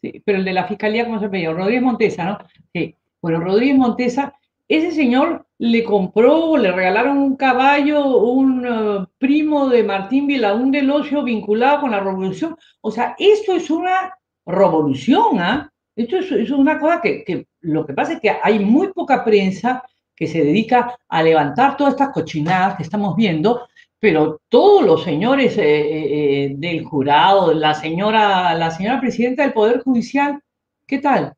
[0.00, 1.58] sí, pero el de la fiscalía, ¿cómo se llama?
[1.58, 2.38] Rodríguez Montesa, ¿no?
[2.72, 2.96] Sí.
[3.20, 4.34] Bueno, Rodríguez Montesa,
[4.68, 10.90] ese señor le compró, le regalaron un caballo, un uh, primo de Martín Vilaún del
[10.90, 12.56] Ocio vinculado con la revolución.
[12.80, 15.70] O sea, esto es una revolución, ¿ah?
[15.96, 19.84] Esto es, una cosa que, que, lo que pasa es que hay muy poca prensa
[20.16, 23.66] que se dedica a levantar todas estas cochinadas que estamos viendo
[24.04, 29.54] pero todos los señores eh, eh, eh, del jurado, la señora, la señora presidenta del
[29.54, 30.42] Poder Judicial,
[30.86, 31.32] ¿qué tal?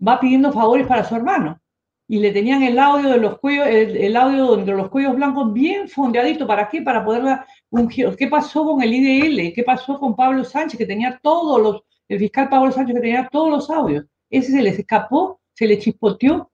[0.00, 1.60] Va pidiendo favores para su hermano.
[2.08, 5.88] Y le tenían el audio de los cuellos, el, audio de los cuellos blancos bien
[5.88, 6.46] fondeadito.
[6.46, 6.80] ¿Para qué?
[6.80, 8.16] Para poder dar un giro.
[8.16, 9.52] ¿Qué pasó con el IDL?
[9.54, 13.28] ¿Qué pasó con Pablo Sánchez, que tenía todos los, el fiscal Pablo Sánchez, que tenía
[13.30, 14.06] todos los audios?
[14.30, 16.50] Ese se les escapó, se le chispoteó.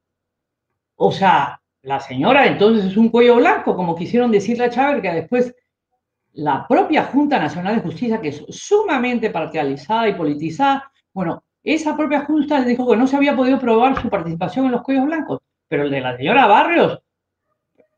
[0.96, 5.10] O sea, la señora entonces es un cuello blanco, como quisieron decirle a Chávez, que
[5.12, 5.54] después
[6.32, 12.24] la propia Junta Nacional de Justicia, que es sumamente parcializada y politizada, bueno, esa propia
[12.24, 15.84] Junta dijo que no se había podido probar su participación en los cuellos blancos, pero
[15.84, 17.00] el de la señora Barrios,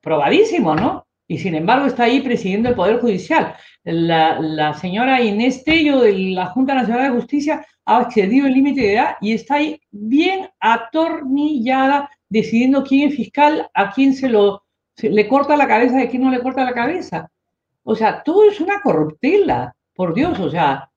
[0.00, 1.06] probadísimo, ¿no?
[1.28, 3.56] Y sin embargo está ahí presidiendo el Poder Judicial.
[3.82, 8.80] La, la señora Inés Tello de la Junta Nacional de Justicia ha excedido el límite
[8.82, 14.62] de edad y está ahí bien atornillada decidiendo quién es fiscal, a quién se lo
[15.02, 17.30] le corta la cabeza, a quién no le corta la cabeza.
[17.82, 20.38] O sea, todo es una corruptela, por Dios.
[20.38, 20.90] O sea,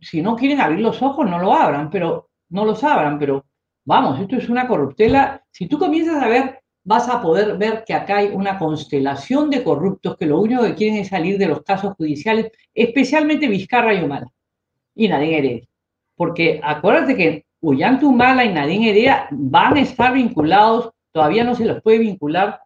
[0.00, 3.44] si no quieren abrir los ojos, no lo abran, pero no los abran, pero
[3.84, 5.42] vamos, esto es una corruptela.
[5.50, 9.62] Si tú comienzas a ver, vas a poder ver que acá hay una constelación de
[9.62, 14.02] corruptos que lo único que quieren es salir de los casos judiciales, especialmente Vizcarra y
[14.02, 14.26] Humala
[14.94, 15.68] y Nadine Heredia.
[16.16, 21.80] Porque acuérdate que Humala y Nadine Heredia van a estar vinculados, todavía no se los
[21.82, 22.60] puede vincular,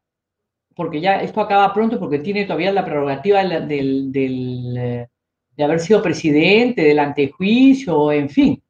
[0.75, 5.09] porque ya esto acaba pronto, porque tiene todavía la prerrogativa del, eh,
[5.57, 8.63] de haber sido presidente, del antejuicio, en fin.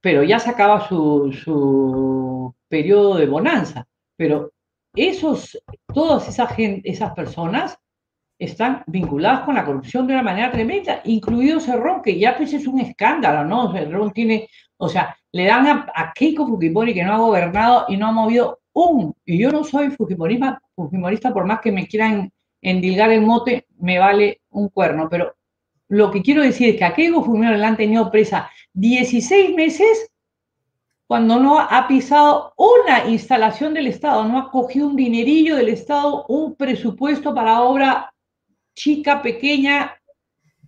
[0.00, 3.86] Pero ya se acaba su, su periodo de bonanza.
[4.16, 4.52] Pero
[4.94, 5.60] esos,
[5.92, 7.78] todas esas, esas personas
[8.38, 12.66] están vinculadas con la corrupción de una manera tremenda, incluido Cerrón, que ya pues es
[12.66, 13.72] un escándalo, ¿no?
[13.72, 18.06] Cerrón tiene, o sea, le dan a, Keiko Fujimori que no ha gobernado y no
[18.06, 22.30] ha movido un, y yo no soy fujimorista, fujimorista por más que me quieran
[22.62, 25.34] endilgar el mote, me vale un cuerno, pero
[25.88, 30.10] lo que quiero decir es que a Keiko Fujimori le han tenido presa 16 meses
[31.06, 36.26] cuando no ha pisado una instalación del Estado, no ha cogido un dinerillo del Estado,
[36.28, 38.12] un presupuesto para obra
[38.74, 39.94] chica, pequeña,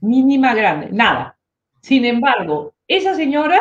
[0.00, 1.38] mínima, grande, nada.
[1.82, 3.60] Sin embargo, esa señora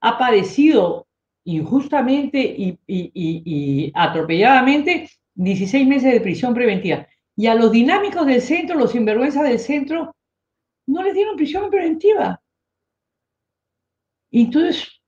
[0.00, 1.06] ha padecido
[1.44, 2.38] injustamente
[2.86, 7.06] y, atropelladamente 16 meses de prisión preventiva.
[7.34, 10.14] Y a los dinámicos del centro, los sinvergüenzas del centro,
[10.90, 12.40] no les dieron prisión preventiva.
[14.30, 15.00] Entonces,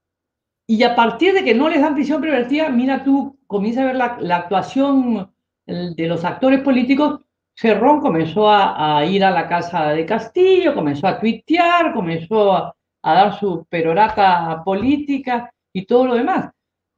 [0.66, 3.96] y a partir de que no les dan prisión preventiva, mira tú, comienza a ver
[3.96, 5.32] la actuación
[5.66, 7.20] de los actores políticos
[7.54, 13.38] Cerrón comenzó a, ir a la casa de Castillo, comenzó a tuitear, comenzó a, dar
[13.38, 16.50] su perorata política y todo lo demás.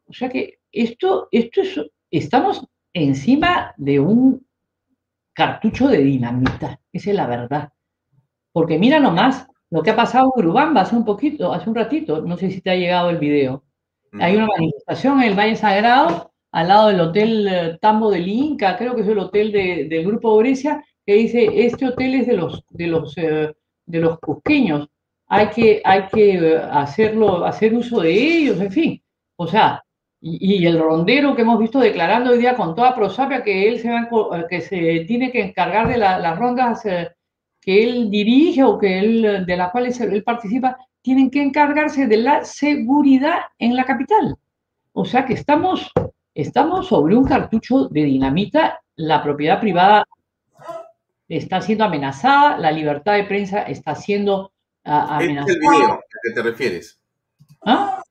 [0.06, 4.46] O sea que esto, esto es, estamos encima de un
[5.32, 7.72] cartucho de dinamita, esa es la verdad.
[8.54, 12.22] Porque mira nomás lo que ha pasado en Urubamba hace un poquito, hace un ratito,
[12.22, 13.64] no sé si te ha llegado el video.
[14.12, 18.76] Hay una manifestación en el Valle Sagrado al lado del Hotel eh, Tambo del Inca,
[18.76, 22.64] creo que es el hotel del Grupo Brescia, que dice, este hotel es de los,
[22.70, 23.52] de los, eh,
[23.86, 24.86] de los cusqueños,
[25.26, 29.02] hay que, hay que eh, hacerlo, hacer uso de ellos, en fin.
[29.34, 29.82] O sea,
[30.20, 33.90] y, el rondero que hemos visto declarando hoy día con toda prosapia que él se,
[34.48, 36.84] que se tiene que encargar de las rondas
[37.64, 42.16] que él dirige o que él, de las cuales él participa, tienen que encargarse de
[42.18, 44.36] la seguridad en la capital.
[44.92, 45.92] O sea que estamos
[46.34, 50.04] Estamos sobre un cartucho de dinamita, la propiedad privada
[51.28, 54.50] está siendo amenazada, la libertad de prensa está siendo
[54.82, 55.52] amenazada.
[55.52, 57.00] Este es el video a que te refieres.
[57.64, 58.02] ¿Ah?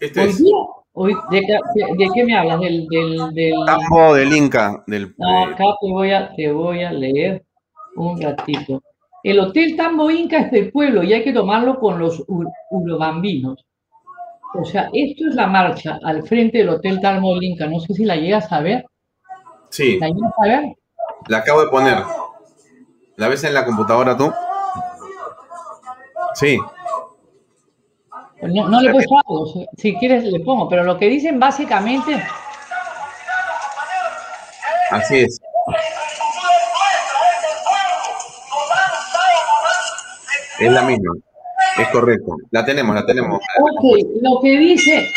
[0.00, 0.38] Este es.
[0.38, 2.58] de, qué me hablas?
[2.58, 4.82] Del, del, Campo del Inca.
[4.88, 7.44] Del, acá te voy, a, te voy a leer.
[7.94, 8.82] Un ratito.
[9.22, 12.24] El Hotel Tambo Inca es del pueblo y hay que tomarlo con los
[12.70, 13.64] urobambinos.
[14.54, 17.66] O sea, esto es la marcha al frente del Hotel Tambo Inca.
[17.66, 18.86] No sé si la llegas a ver.
[19.68, 19.98] Sí.
[20.00, 20.76] ¿La llegas a ver?
[21.28, 21.98] La acabo de poner.
[23.16, 24.32] ¿La ves en la computadora tú?
[26.34, 26.58] Sí.
[28.42, 29.66] No, no le he puesto algo.
[29.76, 32.22] Si quieres le pongo, pero lo que dicen básicamente...
[34.90, 35.40] Así es.
[40.60, 41.14] Es la misma.
[41.78, 42.36] Es correcto.
[42.50, 43.40] La tenemos, la tenemos.
[43.60, 43.84] Ok,
[44.20, 45.08] lo que dice,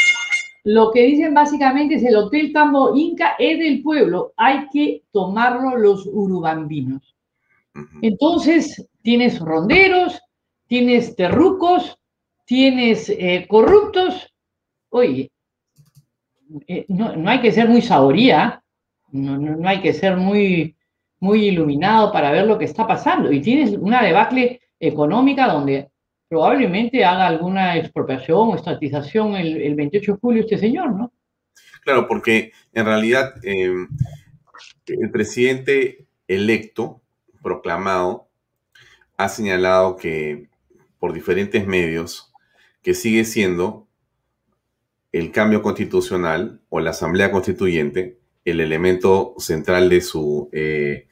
[0.63, 4.34] lo que dicen básicamente es el Hotel Tambo Inca es del pueblo.
[4.38, 7.15] Hay que tomarlo los urubambinos.
[8.01, 10.21] Entonces, tienes ronderos,
[10.67, 11.97] tienes terrucos,
[12.45, 14.34] tienes eh, corruptos.
[14.89, 15.32] Oye,
[16.67, 18.63] eh, no, hay que ser muy saboría,
[19.12, 20.75] no, no, hay que ser muy,
[21.19, 23.32] muy iluminado para ver lo que está pasando.
[23.32, 25.89] Y tienes una debacle económica donde
[26.27, 31.13] probablemente haga alguna expropiación o estatización el, 28 de julio este señor, ¿no?
[31.83, 33.88] Claro, porque en realidad em,
[34.88, 37.01] el presidente electo,
[37.41, 38.29] proclamado,
[39.17, 40.47] ha señalado que
[40.97, 42.33] por diferentes medios
[42.81, 43.88] que sigue siendo
[45.12, 51.07] el cambio constitucional o la asamblea constituyente el elemento central de su eh,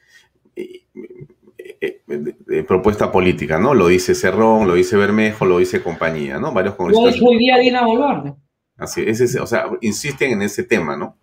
[2.50, 3.74] eh, propuesta política, ¿no?
[3.74, 6.52] Lo dice Cerrón, lo dice Bermejo, lo dice compañía, ¿no?
[6.52, 7.20] Varios congresistas.
[7.20, 8.34] Lo hoy día Dina Boluarte.
[8.76, 11.18] Así es, o sea, insisten en ese tema, ¿no?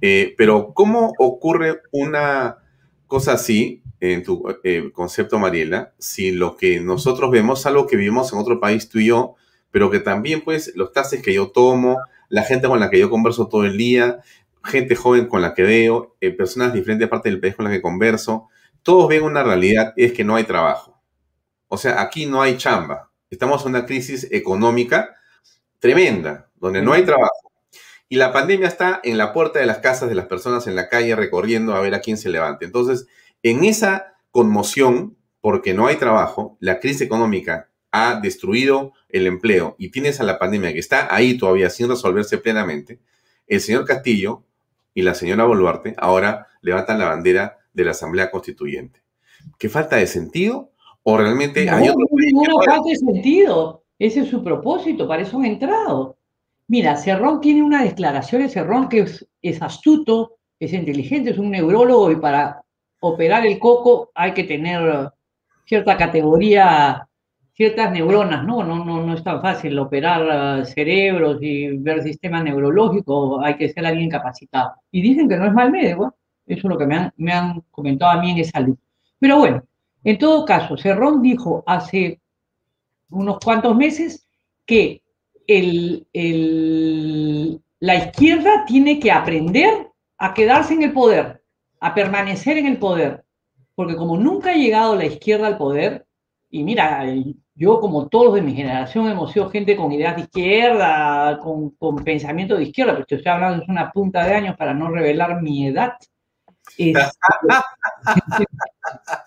[0.00, 2.58] Eh, pero ¿cómo ocurre una
[3.06, 7.96] cosa así en tu eh, concepto, Mariela, si lo que nosotros vemos es algo que
[7.96, 9.36] vivimos en otro país tú y yo,
[9.70, 13.10] pero que también, pues, los taxis que yo tomo, la gente con la que yo
[13.10, 14.18] converso todo el día,
[14.64, 17.80] gente joven con la que veo, personas de diferentes partes del país con las que
[17.80, 18.48] converso,
[18.82, 21.00] todos ven una realidad, es que no hay trabajo.
[21.68, 23.10] O sea, aquí no hay chamba.
[23.30, 25.14] Estamos en una crisis económica
[25.78, 27.50] tremenda, donde no hay trabajo.
[28.08, 30.88] Y la pandemia está en la puerta de las casas de las personas en la
[30.90, 32.66] calle recorriendo a ver a quién se levante.
[32.66, 33.06] Entonces,
[33.42, 39.90] en esa conmoción, porque no hay trabajo, la crisis económica ha destruido el empleo y
[39.90, 43.00] tienes a la pandemia que está ahí todavía sin resolverse plenamente,
[43.46, 44.44] el señor Castillo
[44.94, 49.02] y la señora Boluarte ahora levantan la bandera de la Asamblea Constituyente.
[49.58, 50.70] ¿Qué falta de sentido?
[51.02, 52.06] ¿O realmente hay otro...
[52.32, 53.82] No, falta de sentido.
[53.98, 56.16] Ese es su propósito, para eso han entrado.
[56.68, 59.06] Mira, Cerrón tiene una declaración de Cerrón que
[59.42, 62.62] es, astuto, es inteligente, es un neurólogo y para
[63.00, 65.10] operar el coco hay que tener
[65.66, 67.06] cierta categoría,
[67.54, 68.62] ciertas neuronas, ¿no?
[68.62, 73.68] No, no, no es tan fácil operar uh, cerebros y ver sistemas neurológicos, hay que
[73.68, 74.72] ser alguien capacitado.
[74.90, 78.20] Y dicen que no es mal médico, eso es lo que me han, comentado a
[78.20, 78.78] mí en esa luz.
[79.18, 79.62] Pero bueno,
[80.04, 82.20] en todo caso, Cerrón dijo hace
[83.10, 84.26] unos cuantos meses
[84.66, 85.02] que
[87.78, 91.42] la izquierda tiene que aprender a quedarse en el poder,
[91.80, 93.24] a permanecer en el poder.
[93.74, 96.06] Porque como nunca ha llegado la izquierda al poder,
[96.50, 97.04] y mira,
[97.54, 101.96] yo como todos de mi generación hemos sido gente con ideas de izquierda, con, con
[101.96, 105.66] pensamiento de izquierda, pero estoy hablando de una punta de años para no revelar mi
[105.66, 105.94] edad.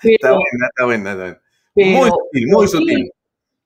[0.01, 1.41] está buena, está buena,
[1.75, 3.11] muy sutil, muy sutil.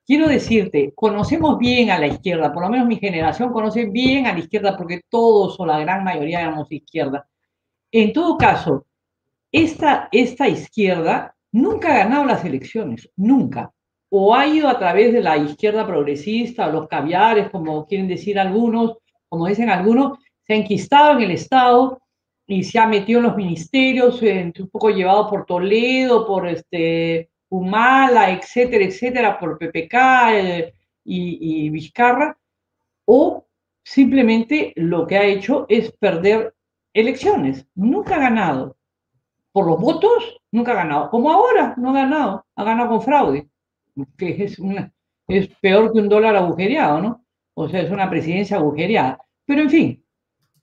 [0.06, 4.34] Quiero decirte, conocemos bien a la izquierda, por lo menos mi generación conoce bien a
[4.34, 7.28] la izquierda porque todos o la gran mayoría éramos izquierda.
[7.92, 8.86] En todo caso,
[9.52, 13.72] esta, esta izquierda nunca ha ganado las elecciones, nunca.
[14.10, 18.40] O ha ido a través de la izquierda progresista o los caviares, como quieren decir
[18.40, 22.02] algunos, como dicen algunos, se ha enquistado en el Estado
[22.50, 28.32] y se ha metido en los ministerios, un poco llevado por Toledo, por este, Humala,
[28.32, 29.96] etcétera, etcétera, por PPK
[30.34, 30.74] eh,
[31.04, 32.36] y, Vizcarra,
[33.06, 33.46] o
[33.84, 36.56] simplemente lo que ha hecho es perder
[36.92, 37.68] elecciones.
[37.76, 38.78] Nunca ha ganado.
[39.52, 41.12] Por los votos, nunca ha ganado.
[41.12, 42.46] Como ahora, no ha ganado.
[42.56, 43.48] Ha ganado con fraude,
[44.18, 44.92] que es, una,
[45.28, 47.26] es peor que un dólar agujereado, ¿no?
[47.54, 49.24] O sea, es una presidencia agujereada.
[49.46, 50.06] Pero en fin,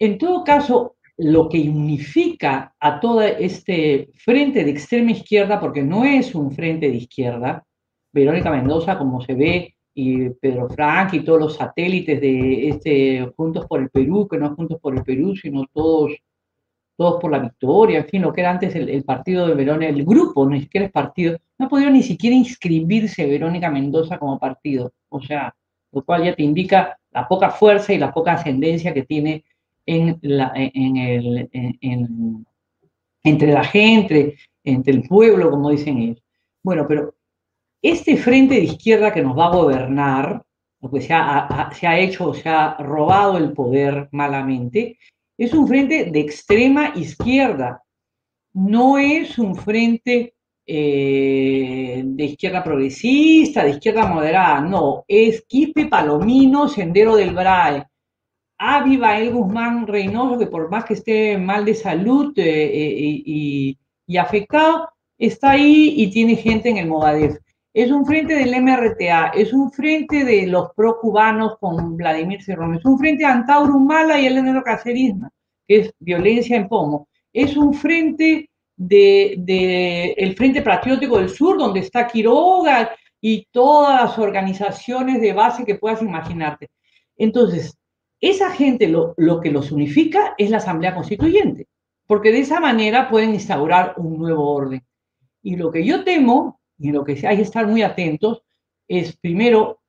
[0.01, 6.05] en todo caso, lo que unifica a todo este frente de extrema izquierda, porque no
[6.05, 7.65] es un frente de izquierda,
[8.13, 13.67] Verónica Mendoza, como se ve, y Pedro Frank y todos los satélites de este Juntos
[13.67, 16.13] por el Perú, que no Juntos por el Perú, sino todos,
[16.97, 20.05] todos por la victoria, en fin, lo que era antes el, partido de Verónica, el
[20.05, 25.23] grupo, ni siquiera es partido, no podido ni siquiera inscribirse Verónica Mendoza como partido, o
[25.23, 25.55] sea,
[25.93, 29.45] lo cual ya te indica la poca fuerza y la poca ascendencia que tiene
[29.87, 32.47] en la, en el, en,
[33.23, 36.23] entre la gente, entre el pueblo, como dicen ellos.
[36.63, 37.15] Bueno, pero
[37.81, 40.43] este frente de izquierda que nos va a gobernar,
[40.81, 44.99] porque se ha, se ha hecho, se ha robado el poder malamente,
[45.39, 47.83] es un frente de extrema izquierda,
[48.55, 50.35] no es un frente
[50.67, 57.85] eh, de izquierda progresista, de izquierda moderada, no, es Quispe Palomino, Sendero del Brae.
[58.59, 63.79] Aviva El Guzmán Reynoso, que por más que esté mal de salud eh, eh, y,
[64.07, 64.89] y, afectado,
[65.19, 67.37] está ahí y tiene gente en el Movadef.
[67.75, 72.85] Es un frente del MRTA, es un frente de los pro-cubanos con Vladimir Cerrón, es
[72.87, 75.31] un frente de Antauro Mala y el Cacerismo,
[75.69, 77.09] que es violencia en Pomo.
[77.35, 82.91] Es un frente de, el Frente Patriótico del Sur, donde está Quiroga
[83.21, 86.69] y todas las organizaciones de base que puedas imaginarte.
[87.17, 87.77] Entonces,
[88.21, 91.69] esa gente lo, lo que los unifica es la Asamblea Constituyente,
[92.07, 94.85] porque de esa manera pueden instaurar un nuevo orden.
[95.43, 98.43] Y lo que yo temo, y lo que hay que estar muy atentos,
[98.89, 99.81] es primero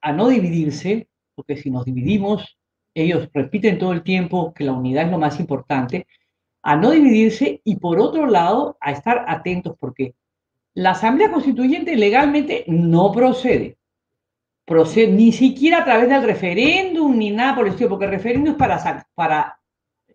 [0.00, 2.58] a no dividirse, porque si nos dividimos,
[2.94, 6.06] ellos repiten todo el tiempo que la unidad es lo más importante,
[6.62, 10.14] a no dividirse y por otro lado a estar atentos porque
[10.74, 13.78] la Asamblea Constituyente legalmente no procede.
[14.66, 18.56] Ni siquiera a través del referéndum ni nada por el estilo, porque el referéndum es
[18.56, 19.60] para, para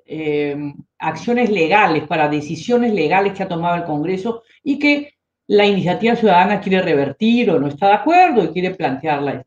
[0.06, 0.56] eh,
[0.98, 5.16] acciones legales, para decisiones legales que ha tomado el Congreso y que
[5.48, 9.46] la iniciativa ciudadana quiere revertir o no está de acuerdo y quiere plantearla.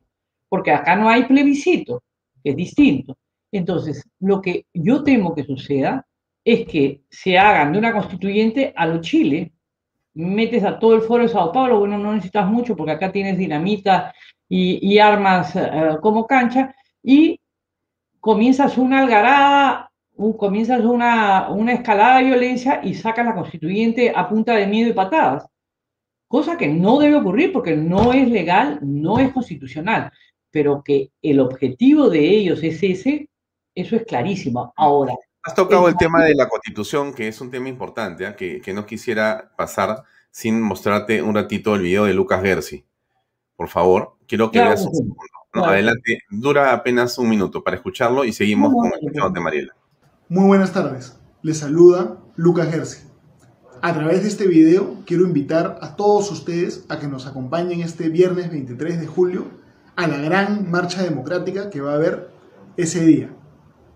[0.49, 2.03] Porque acá no hay plebiscito,
[2.43, 3.17] que es distinto.
[3.51, 6.07] Entonces, lo que yo temo que suceda
[6.45, 9.53] es que se hagan de una constituyente a lo Chile,
[10.15, 13.39] metes a todo el foro de Sao Paulo, bueno, no necesitas mucho porque acá tienes
[13.39, 14.15] dinamita
[14.49, 17.41] y, armas eh, como cancha, y
[18.21, 19.91] comienzas una algarada,
[20.39, 24.95] comienzas una, una escalada de violencia y sacas la constituyente a punta de miedo y
[24.95, 25.47] patadas.
[26.27, 30.11] Cosa que no debe ocurrir porque no es legal, no es constitucional,
[30.51, 33.29] pero que el objetivo de ellos es ese,
[33.75, 34.73] eso es clarísimo.
[34.77, 35.15] Ahora,
[35.49, 38.61] Has tocado el tema de la constitución, que es un tema importante, ¿eh?
[38.63, 42.85] que, no quisiera pasar sin mostrarte un ratito el video de Lucas Gersi.
[43.57, 45.17] Por favor, quiero que veas un segundo.
[45.53, 49.77] Adelante, dura apenas un minuto para escucharlo y seguimos con el tema de Mariela.
[50.29, 53.09] Muy buenas tardes, les saluda Lucas Gersi.
[53.81, 58.09] A través de este video quiero invitar a todos ustedes a que nos acompañen este
[58.09, 59.47] viernes 23 de julio
[59.97, 62.31] a la gran marcha democrática que va a haber
[62.77, 63.31] ese día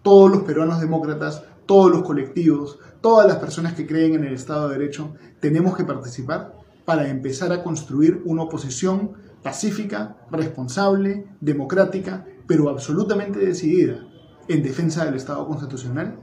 [0.03, 4.69] todos los peruanos demócratas, todos los colectivos, todas las personas que creen en el Estado
[4.69, 6.55] de Derecho, tenemos que participar
[6.85, 9.13] para empezar a construir una oposición
[9.43, 14.07] pacífica, responsable, democrática, pero absolutamente decidida
[14.49, 16.19] en defensa del Estado constitucional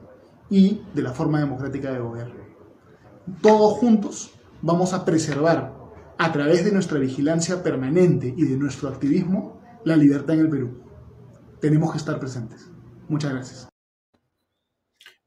[0.50, 2.36] y de la forma democrática de gobierno.
[3.42, 4.32] Todos juntos
[4.62, 5.78] vamos a preservar,
[6.18, 10.84] a través de nuestra vigilancia permanente y de nuestro activismo, la libertad en el Perú.
[11.62, 12.70] Tenemos que estar presentes.
[13.08, 13.70] Muchas gracias.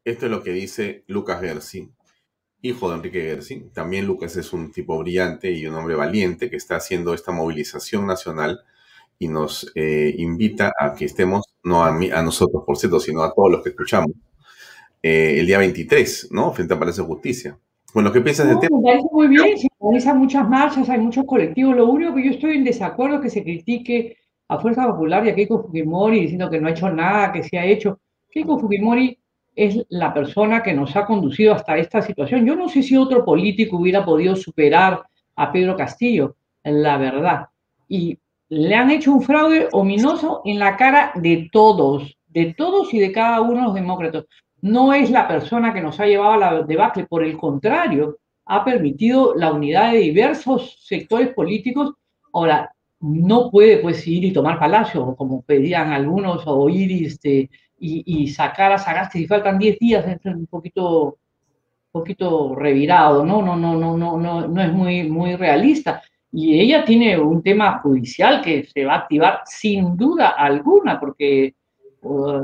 [0.05, 1.95] Esto es lo que dice Lucas Gersi,
[2.63, 3.69] hijo de Enrique Gersi.
[3.75, 8.07] También Lucas es un tipo brillante y un hombre valiente que está haciendo esta movilización
[8.07, 8.61] nacional
[9.19, 13.23] y nos eh, invita a que estemos, no a, mí, a nosotros, por cierto, sino
[13.23, 14.13] a todos los que escuchamos,
[15.03, 16.53] eh, el día 23, ¿no?
[16.53, 17.59] Frente a Palacio de Justicia.
[17.93, 18.79] Bueno, ¿qué piensas de tema?
[18.79, 21.77] Me parece muy bien, se organizan muchas marchas, hay muchos colectivos.
[21.77, 24.17] Lo único que yo estoy en desacuerdo es que se critique
[24.49, 27.59] a Fuerza Popular y a Keiko Fujimori diciendo que no ha hecho nada, que se
[27.59, 28.01] ha hecho.
[28.31, 29.19] Keiko Fujimori
[29.55, 32.47] es la persona que nos ha conducido hasta esta situación.
[32.47, 35.03] Yo no sé si otro político hubiera podido superar
[35.37, 37.47] a Pedro Castillo, la verdad.
[37.89, 42.99] Y le han hecho un fraude ominoso en la cara de todos, de todos y
[42.99, 44.25] de cada uno de los demócratas.
[44.61, 48.65] No es la persona que nos ha llevado a la debacle, por el contrario, ha
[48.65, 51.95] permitido la unidad de diversos sectores políticos.
[52.33, 57.51] Ahora, no puede pues ir y tomar palacio, como pedían algunos, o ir este,
[57.85, 61.19] y, sacar a Sagasti si faltan 10 días, es un poquito,
[61.91, 63.43] poquito revirado, ¿no?
[63.43, 66.01] No, no, no, no, no, no es muy, muy realista.
[66.31, 71.55] Y ella tiene un tema judicial que se va a activar sin duda alguna, porque
[72.03, 72.41] uh,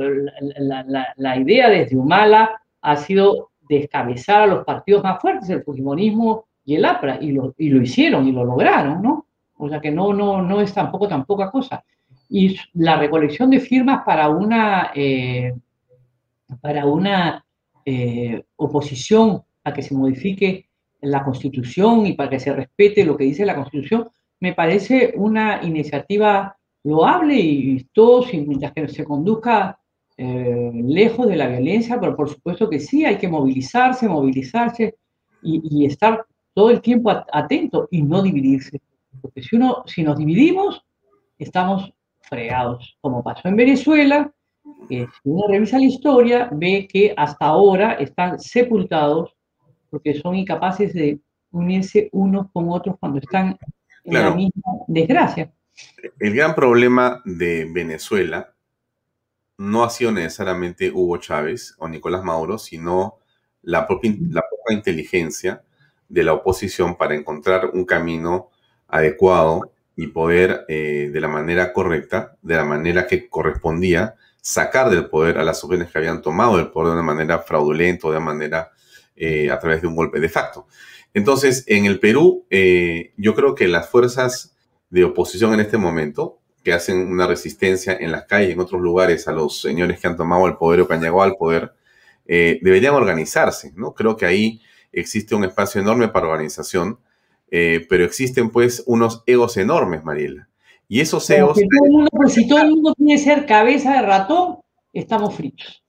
[1.17, 6.75] la, idea desde Humala ha sido descabezar a los partidos más fuertes, el Fujimonismo y
[6.75, 9.27] el APRA, y lo, y lo hicieron y lo lograron, ¿no?
[9.57, 11.83] O sea que no, no, no es tampoco tan poca cosa
[12.29, 15.55] y la recolección de firmas para una, eh,
[16.61, 17.45] para una
[17.85, 20.69] eh, oposición a que se modifique
[21.01, 24.09] la Constitución y para que se respete lo que dice la Constitución,
[24.41, 29.79] me parece una iniciativa loable y todos, mientras que se conduzca
[30.17, 34.97] eh, lejos de la violencia, pero por supuesto que sí, hay que movilizarse, movilizarse
[35.43, 38.81] y, y estar todo el tiempo atento y no dividirse.
[39.21, 40.85] Porque si, uno, si nos dividimos,
[41.39, 41.93] estamos
[42.29, 44.33] fregados, como pasó en Venezuela,
[44.89, 49.35] si uno revisa la historia, ve que hasta ahora están sepultados
[49.91, 51.21] porque son incapaces de
[51.51, 53.59] unirse unos con otros cuando están
[54.05, 55.51] en la misma desgracia.
[56.19, 58.55] El gran problema de Venezuela
[59.57, 63.19] no ha sido necesariamente Hugo Chávez o Nicolás Maduro, sino
[63.63, 65.63] la, propia, la poca inteligencia
[66.09, 68.51] de la oposición para encontrar un camino
[68.87, 75.09] adecuado y poder eh, de la manera correcta, de la manera que correspondía, sacar del
[75.09, 78.25] poder a las opciones que habían tomado el poder de una manera fraudulenta, de una
[78.25, 78.71] manera
[79.17, 80.69] eh, a través de un golpe de facto.
[81.15, 84.55] Entonces, en el Perú, eh, yo creo que las fuerzas
[84.89, 89.27] de oposición en este momento, que hacen una resistencia en las calles, en otros lugares,
[89.27, 91.73] a los señores que han tomado el poder o que han llegado al poder,
[92.25, 93.95] deberían organizarse, ¿no?
[93.95, 94.61] Creo que ahí
[94.93, 97.01] existe un espacio enorme para organización,
[97.51, 100.49] eh, pero existen pues unos egos enormes, Mariela.
[100.89, 101.59] Y esos egos...
[102.11, 104.59] Pues, si todo el mundo quiere ser cabeza de ratón,
[104.93, 105.85] estamos fritos.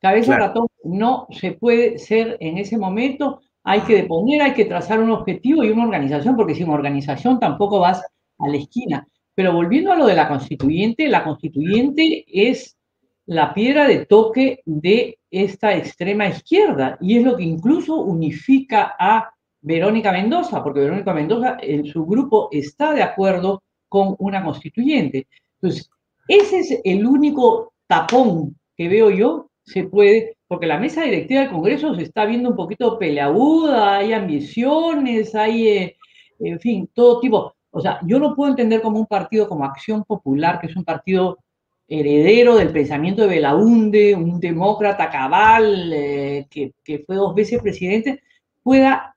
[0.00, 4.64] Cabeza de ratón no se puede ser en ese momento, hay que deponer, hay que
[4.64, 8.02] trazar un objetivo y una organización, porque sin organización tampoco vas
[8.38, 9.06] a la esquina.
[9.34, 12.76] Pero volviendo a lo de la constituyente, la constituyente es
[13.26, 19.31] la piedra de toque de esta extrema izquierda y es lo que incluso unifica a
[19.62, 25.26] Verónica Mendoza, porque Verónica Mendoza en su grupo está de acuerdo con una constituyente.
[25.60, 25.88] Entonces,
[26.28, 31.50] ese es el único tapón que veo yo, se puede, porque la mesa directiva del
[31.50, 35.96] Congreso se está viendo un poquito peleaguda, hay ambiciones, hay, eh,
[36.40, 37.54] en fin, todo tipo.
[37.70, 40.84] O sea, yo no puedo entender como un partido como Acción Popular, que es un
[40.84, 41.38] partido
[41.88, 48.22] heredero del pensamiento de Belaunde, un demócrata cabal eh, que, fue dos veces presidente,
[48.62, 49.11] pueda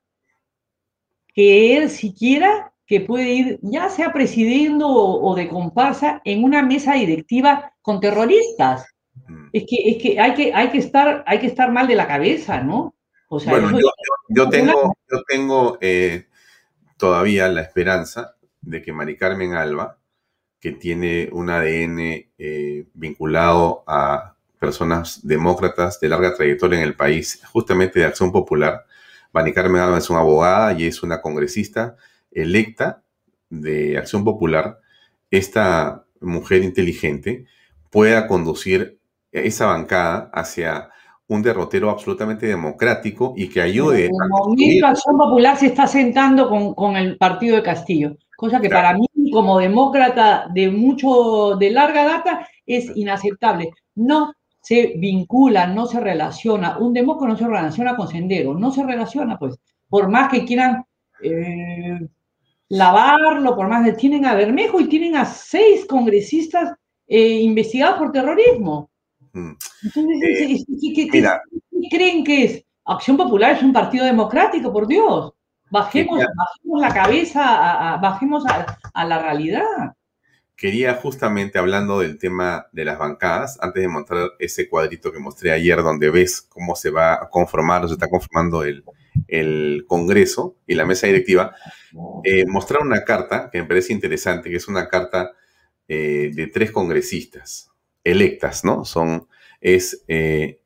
[1.36, 7.74] creer siquiera que puede ir, ya sea presidiendo o, de comparsa, en una mesa directiva
[7.82, 8.86] con terroristas.
[9.28, 9.48] Mm.
[9.54, 12.08] Es que, es que, hay, que hay, que estar, hay que estar mal de la
[12.08, 12.96] cabeza, ¿no?
[13.28, 13.78] O sea, bueno,
[14.30, 16.28] yo, tengo, yo tengo eh,
[16.98, 19.98] todavía la esperanza de que Mari Carmen Alba,
[20.60, 22.00] que tiene un ADN
[22.38, 28.86] eh, vinculado a personas demócratas de larga trayectoria en el país, justamente de Acción Popular.
[29.36, 31.98] Bani Carmen es una abogada y es una congresista
[32.32, 33.04] electa
[33.50, 34.80] de Acción Popular.
[35.30, 37.46] Esta mujer inteligente
[37.90, 38.98] pueda conducir
[39.34, 40.90] esa bancada hacia
[41.28, 44.06] un derrotero absolutamente democrático y que ayude.
[44.06, 48.70] El momento Acción Popular se está sentando con, con el partido de Castillo, cosa que
[48.70, 53.72] para mí como demócrata de mucho, de larga data, es inaceptable.
[53.96, 54.34] No
[54.66, 56.80] se vincula, no se relaciona.
[56.80, 60.84] Un demócrata no se relaciona con Sendero, no se relaciona, pues, por más que quieran
[61.22, 62.00] eh,
[62.70, 66.74] lavarlo, por más que tienen a Bermejo y tienen a seis congresistas
[67.06, 68.90] eh, investigados por terrorismo.
[69.34, 69.52] Mm.
[69.84, 71.10] Entonces, ¿qué,
[71.92, 72.66] creen que es?
[72.86, 75.32] Acción Popular es un partido democrático, por Dios.
[75.70, 76.26] Bajemos,
[76.64, 78.44] la cabeza, bajemos
[78.94, 79.94] a, la realidad.
[80.56, 85.52] Quería justamente hablando del tema de las bancadas, antes de mostrar ese cuadrito que mostré
[85.52, 88.84] ayer donde ves cómo se va a conformar o se está conformando el,
[89.88, 91.56] Congreso y la mesa directiva,
[92.24, 95.32] eh, mostrar una carta que me parece interesante, que es una carta
[95.88, 97.70] eh, de tres congresistas
[98.04, 98.86] electas, ¿no?
[98.86, 99.28] Son,
[99.60, 100.60] es eh,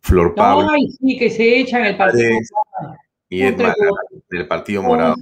[0.00, 0.68] Flor Pablo.
[0.70, 2.30] Ay, sí, que se echan el partido
[3.32, 3.56] y es
[4.28, 5.14] del Partido Morado.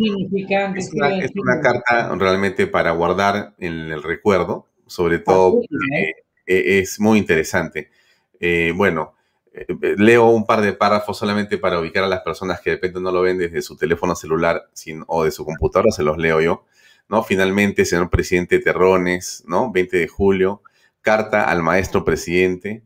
[0.77, 5.61] Es una, carta realmente para guardar en el recuerdo, sobre todo
[5.97, 6.15] ¿eh?
[6.45, 7.89] E, es muy interesante.
[8.41, 9.15] Eh, bueno,
[9.53, 9.65] eh,
[9.97, 13.13] leo un par de párrafos solamente para ubicar a las personas que de repente no
[13.13, 14.69] lo ven desde su teléfono celular
[15.07, 16.65] o de su computadora, se los leo yo.
[17.09, 17.23] ¿no?
[17.23, 19.71] Finalmente, señor presidente Terrones, ¿no?
[19.71, 20.63] 20 de julio,
[21.01, 22.83] carta al maestro presidente.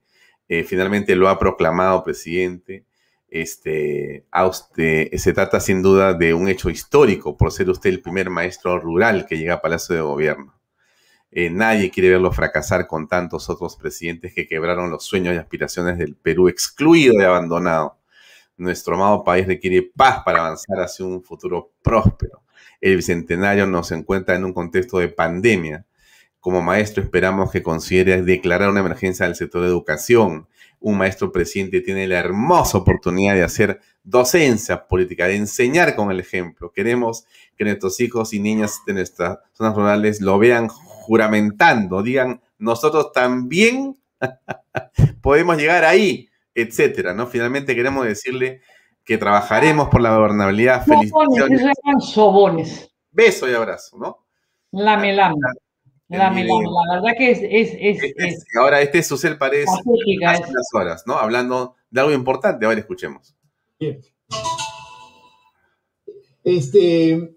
[0.66, 2.84] finalmente lo ha proclamado presidente
[3.34, 4.24] este,
[5.18, 9.26] se trata sin duda de un hecho histórico por ser usted el primer maestro rural
[9.26, 10.54] que llega a Palacio de Gobierno.
[11.32, 15.98] Eh, nadie quiere verlo fracasar con tantos otros presidentes que quebraron los sueños y aspiraciones
[15.98, 17.98] del Perú, excluido y abandonado.
[18.56, 22.44] Nuestro amado país requiere paz para avanzar hacia un futuro próspero.
[22.80, 25.84] El bicentenario nos encuentra en un contexto de pandemia.
[26.44, 30.46] Como maestro esperamos que considere declarar una emergencia del sector de educación,
[30.78, 36.20] un maestro presidente tiene la hermosa oportunidad de hacer docencia política, de enseñar con el
[36.20, 36.70] ejemplo.
[36.70, 37.24] Queremos
[37.56, 43.96] que nuestros hijos y niñas de nuestras zonas rurales lo vean juramentando, digan, nosotros también
[45.22, 47.26] podemos llegar ahí, etcétera, ¿no?
[47.26, 48.60] Finalmente queremos decirle
[49.02, 50.84] que trabajaremos por la gobernabilidad.
[50.84, 51.62] Felicitaciones.
[51.62, 52.92] Esos sobones.
[53.10, 54.26] Beso y abrazo, ¿no?
[54.72, 55.36] Lame, lame.
[56.08, 57.38] La verdad que es...
[57.42, 61.14] es, es, ahora, este es Susel Paredes hace unas horas, ¿no?
[61.14, 62.66] Hablando de algo importante.
[62.66, 63.34] A ver, escuchemos.
[63.78, 64.00] Bien.
[66.44, 67.36] Este,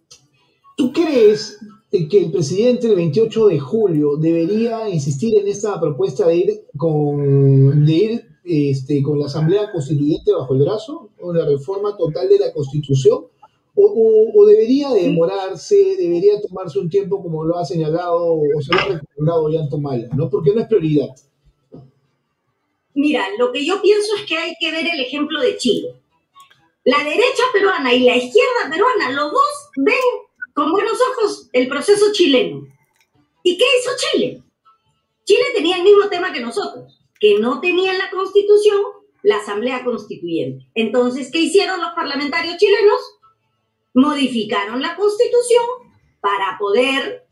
[0.76, 1.58] ¿Tú crees
[1.90, 7.86] que el presidente el 28 de julio debería insistir en esta propuesta de ir con,
[7.86, 12.40] de ir, este, con la Asamblea Constituyente bajo el brazo, o la reforma total de
[12.40, 13.28] la Constitución?
[13.80, 18.86] O, debería demorarse, debería tomarse un tiempo como lo ha señalado o se lo ha
[18.86, 20.30] recomendado ya Mala, ¿no?
[20.30, 21.10] Porque no es prioridad.
[22.96, 25.94] Mira, lo que yo pienso es que hay que ver el ejemplo de Chile.
[26.84, 29.96] La derecha peruana y la izquierda peruana, los dos ven
[30.56, 32.66] con buenos ojos el proceso chileno.
[33.44, 34.42] ¿Y qué hizo Chile?
[35.26, 38.82] Chile tenía el mismo tema que nosotros, que no tenía la constitución
[39.24, 40.66] la asamblea constituyente.
[40.74, 43.17] Entonces, ¿qué hicieron los parlamentarios chilenos?
[43.98, 45.66] Modificaron la constitución
[46.22, 47.28] para poder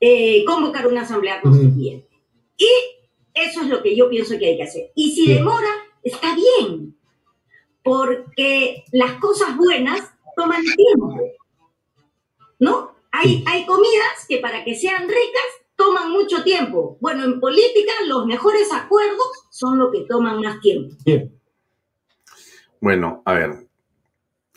[0.00, 2.08] eh, convocar una asamblea constituyente.
[2.56, 2.68] Y
[3.34, 4.90] eso es lo que yo pienso que hay que hacer.
[4.94, 5.68] Y si demora,
[6.02, 6.96] está bien,
[7.82, 10.00] porque las cosas buenas
[10.36, 11.18] toman tiempo,
[12.58, 12.94] ¿no?
[13.12, 16.96] Hay, hay comidas que para que sean ricas toman mucho tiempo.
[17.00, 20.94] Bueno, en política los mejores acuerdos son los que toman más tiempo.
[21.04, 21.38] Bien.
[22.80, 23.68] Bueno, a ver,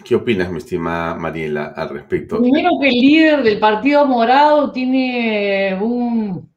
[0.04, 2.40] ¿qué opinas, mi estimada Mariela, al respecto?
[2.42, 6.52] Primero que el líder del Partido Morado tiene un...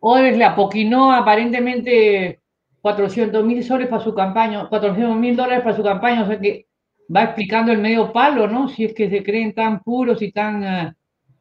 [0.00, 2.40] Hoy le apoquinó aparentemente
[2.80, 6.66] 400 mil soles para su campaña, 400 mil dólares para su campaña, o sea que
[7.14, 8.68] va explicando el medio palo, ¿no?
[8.68, 10.92] Si es que se creen tan puros y tan uh,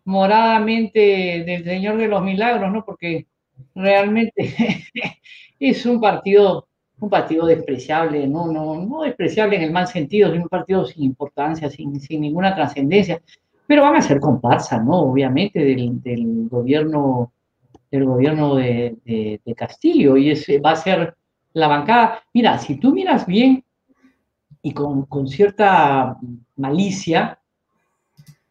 [0.06, 2.84] moradamente del Señor de los Milagros, ¿no?
[2.84, 3.28] Porque
[3.76, 4.34] realmente
[5.60, 6.68] es un partido,
[7.00, 8.48] un partido despreciable, ¿no?
[8.48, 12.56] No, no despreciable en el mal sentido, es un partido sin importancia, sin, sin ninguna
[12.56, 13.22] trascendencia,
[13.68, 15.02] pero van a ser comparsa, ¿no?
[15.02, 17.32] Obviamente del, del gobierno
[17.92, 21.16] del gobierno de, de, Castillo y ese va a ser
[21.54, 22.22] la bancada.
[22.34, 23.64] Mira, si tú miras bien
[24.62, 26.18] y con, cierta
[26.56, 27.40] malicia,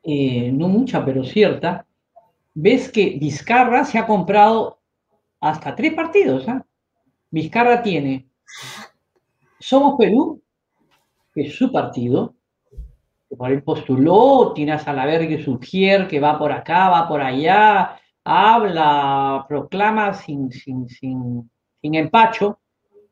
[0.02, 1.86] eh, no mucha, pero cierta,
[2.54, 4.78] ves que Vizcarra se ha comprado
[5.40, 6.48] hasta tres partidos.
[6.48, 6.64] ¿ah?
[7.30, 8.26] Vizcarra tiene
[9.58, 10.42] Somos Perú,
[11.34, 12.34] que es su partido,
[13.28, 17.98] que por él postuló, tiene a Salavergue Sugier, que va por acá, va por allá,
[18.24, 22.60] habla, proclama sin, sin, sin, sin empacho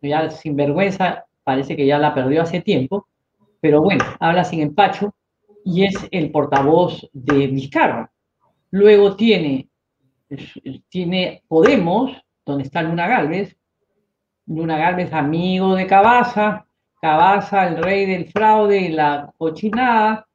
[0.09, 3.09] ya sin vergüenza, parece que ya la perdió hace tiempo,
[3.61, 5.15] pero bueno, habla sin empacho
[5.65, 8.13] y es el portavoz de Vizcarra.
[8.71, 9.69] Luego tiene,
[10.89, 12.13] tiene Podemos,
[12.45, 13.57] donde está Luna Galvez,
[14.47, 16.67] Luna Galvez amigo de Cabaza,
[17.01, 20.27] Cabaza el rey del fraude y la cochinada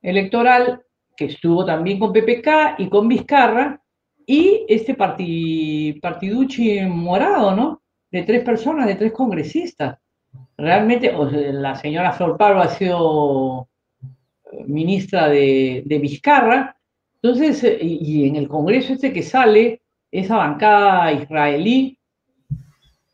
[0.00, 0.82] electoral,
[1.16, 3.80] que estuvo también con PPK y con Vizcarra,
[4.26, 7.82] y este partiduchi morado, ¿no?
[8.12, 9.98] de tres personas, de tres congresistas.
[10.56, 11.12] Realmente,
[11.52, 13.68] la señora Flor Pablo ha sido
[14.52, 16.76] eh, ministra de, Vizcarra,
[17.14, 21.98] entonces, eh, y, en el Congreso este que sale, esa bancada israelí,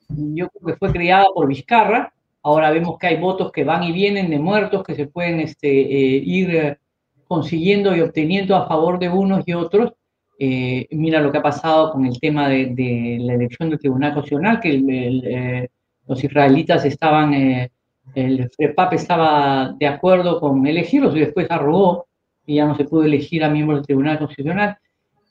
[0.09, 3.93] yo creo que fue creada por Vizcarra, ahora vemos que hay votos que van y
[3.93, 6.79] vienen de muertos que se pueden este, eh, ir
[7.27, 9.93] consiguiendo y obteniendo a favor de unos y otros,
[10.41, 14.61] eh, mira lo que ha pasado con el tema de, la elección del Tribunal Constitucional,
[14.61, 15.69] que eh,
[16.07, 17.71] los israelitas estaban, eh,
[18.15, 22.07] el FREPAP estaba de acuerdo con elegirlos y después arrugó
[22.47, 24.79] y ya no se pudo elegir a miembros del Tribunal Constitucional.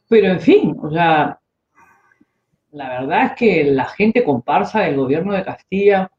[0.09, 1.39] Pero en fin, o sea,
[2.78, 6.11] la verdad es que la gente comparsa del gobierno de Castilla,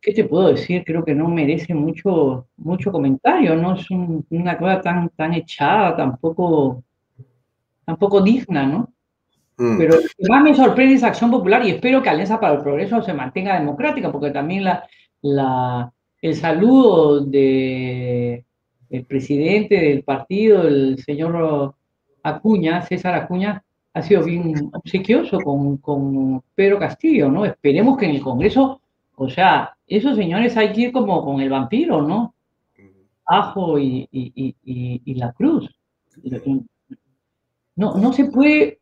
[0.00, 0.84] ¿qué te puedo decir?
[0.84, 6.84] Creo que no merece mucho, mucho comentario, no es una cosa tan, tan echada, tampoco
[7.84, 8.92] tampoco digna, ¿no?
[9.56, 9.78] Mm.
[9.78, 12.62] Pero lo que más me sorprende es Acción Popular y espero que Alianza para el
[12.62, 14.84] Progreso se mantenga democrática, porque también la,
[15.22, 18.44] la, el saludo del
[19.08, 21.74] presidente del partido, el señor
[22.22, 27.44] Acuña, César Acuña, ha sido bien obsequioso con, con Pedro Castillo, ¿no?
[27.44, 28.80] Esperemos que en el Congreso,
[29.16, 32.34] o sea, esos señores hay que ir como con el vampiro, ¿no?
[33.26, 35.70] Ajo y, y, y, la cruz
[37.76, 38.80] no, no se puede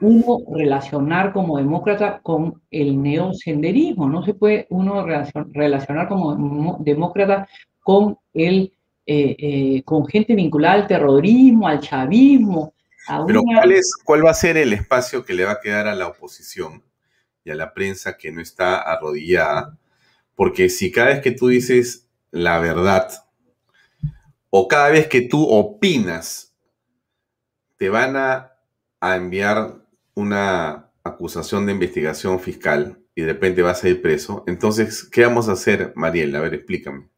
[0.00, 5.06] uno relacionar como demócrata con el neosenderismo, no se puede uno
[5.52, 7.46] relacionar como demócrata
[7.80, 8.72] con el
[9.04, 12.74] eh, eh, con gente vinculada al terrorismo, al chavismo.
[13.26, 15.94] Pero ¿cuál, es, ¿cuál va a ser el espacio que le va a quedar a
[15.94, 16.84] la oposición
[17.44, 19.76] y a la prensa que no está arrodillada?
[20.34, 23.10] Porque si cada vez que tú dices la verdad,
[24.50, 26.54] o cada vez que tú opinas,
[27.76, 28.52] te van a,
[29.00, 29.82] a enviar
[30.14, 35.48] una acusación de investigación fiscal y de repente vas a ir preso, entonces, ¿qué vamos
[35.48, 36.38] a hacer, Mariela?
[36.38, 37.08] A ver, explícame.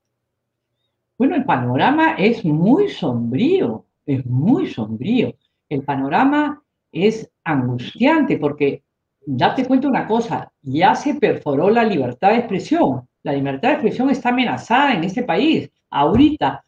[1.16, 5.34] Bueno, el panorama es muy sombrío, es muy sombrío.
[5.68, 6.62] El panorama
[6.92, 8.82] es angustiante porque,
[9.26, 13.08] ya te cuento una cosa, ya se perforó la libertad de expresión.
[13.22, 15.70] La libertad de expresión está amenazada en este país.
[15.90, 16.64] Ahorita,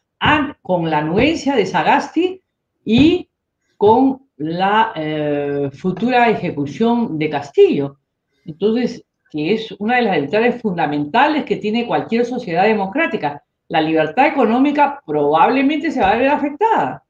[0.61, 2.41] con la anuencia de Sagasti
[2.83, 3.29] y
[3.77, 7.97] con la eh, futura ejecución de Castillo.
[8.45, 13.43] Entonces, que es una de las libertades fundamentales que tiene cualquier sociedad democrática.
[13.67, 17.03] La libertad económica probablemente se va a ver afectada.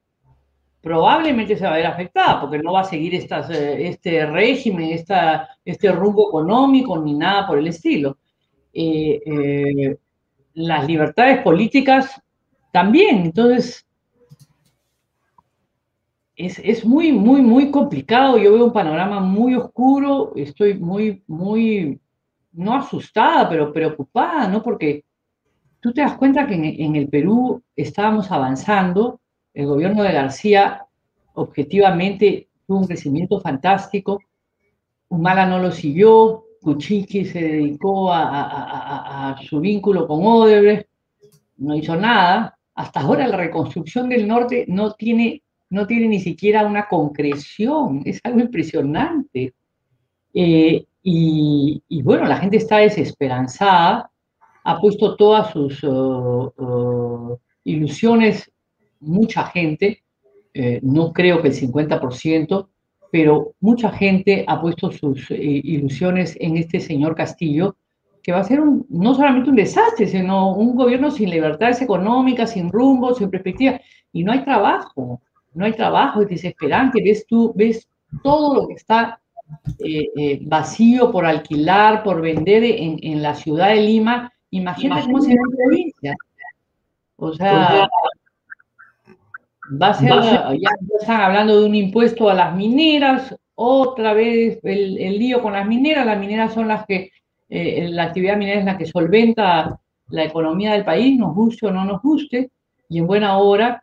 [0.80, 4.90] Probablemente se va a ver afectada porque no va a seguir estas, eh, este régimen,
[4.90, 8.18] esta, este rumbo económico ni nada por el estilo.
[8.72, 9.96] Eh, eh,
[10.54, 12.20] las libertades políticas
[12.72, 13.24] también.
[13.24, 13.86] Entonces,
[16.36, 18.38] es, es, muy, muy, muy complicado.
[18.38, 20.32] Yo veo un panorama muy oscuro.
[20.36, 22.00] Estoy muy, muy
[22.52, 24.62] no asustada, pero preocupada, ¿no?
[24.62, 25.04] Porque
[25.80, 29.20] tú te das cuenta que en, el Perú estábamos avanzando,
[29.58, 30.86] el gobierno de García
[31.34, 34.20] objetivamente tuvo un crecimiento fantástico,
[35.08, 40.86] Humala no lo siguió, Kuczynski se dedicó a, su vínculo con Odebrecht,
[41.56, 42.56] no hizo nada.
[42.74, 48.20] Hasta ahora la reconstrucción del norte no tiene, no tiene ni siquiera una concreción, es
[48.22, 49.54] algo impresionante.
[50.34, 54.08] Eh, y, bueno, la gente está desesperanzada,
[54.62, 58.52] ha puesto todas sus uh, uh, ilusiones,
[59.00, 60.02] mucha gente,
[60.54, 62.68] eh, no creo que el 50%,
[63.10, 67.76] pero mucha gente ha puesto sus eh, ilusiones en este señor Castillo,
[68.22, 72.70] que va a ser no solamente un desastre, sino un gobierno sin libertades económicas, sin
[72.70, 73.80] rumbo, sin perspectiva.
[74.12, 75.22] Y no hay trabajo,
[75.54, 77.02] no hay trabajo, es desesperante.
[77.02, 77.88] Ves tú, ves
[78.22, 79.20] todo lo que está
[79.78, 85.20] eh, eh, vacío por alquilar, por vender en, en, la ciudad de Lima, imagínate cómo
[85.20, 86.16] será en provincia.
[87.16, 87.88] O sea,
[89.70, 90.08] va a ser,
[90.58, 95.52] ya están hablando de un impuesto a las mineras, otra vez el, el lío con
[95.52, 97.10] las mineras, las mineras son las que,
[97.48, 101.70] eh, la actividad minera es la que solventa la economía del país, nos guste o
[101.70, 102.50] no nos guste,
[102.88, 103.82] y en buena hora,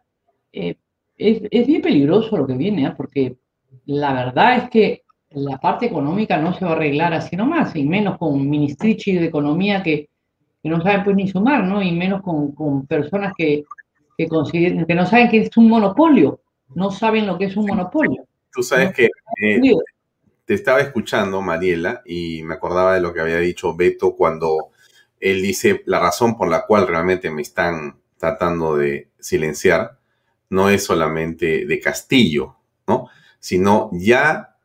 [0.52, 0.78] es,
[1.18, 3.36] es, bien peligroso lo que viene, porque
[3.86, 7.84] la verdad es que la parte económica no se va a arreglar así nomás, y
[7.84, 10.10] menos con ministrici de economía que,
[10.64, 11.82] que no saben pues ni sumar, ¿no?
[11.82, 13.64] Y menos con, con personas que,
[14.18, 16.42] que, consideren, que no saben que es un monopolio,
[16.74, 18.26] no saben lo que es un monopolio.
[18.52, 19.10] Tú sabes que
[19.42, 19.74] eh,
[20.46, 24.70] te estaba escuchando, Mariela, y me acordaba de lo que había dicho Beto cuando
[25.20, 29.98] él dice la razón por la cual realmente me están tratando de silenciar
[30.50, 32.56] no es solamente de Castillo,
[32.88, 33.10] ¿no?
[33.40, 34.56] Sino ya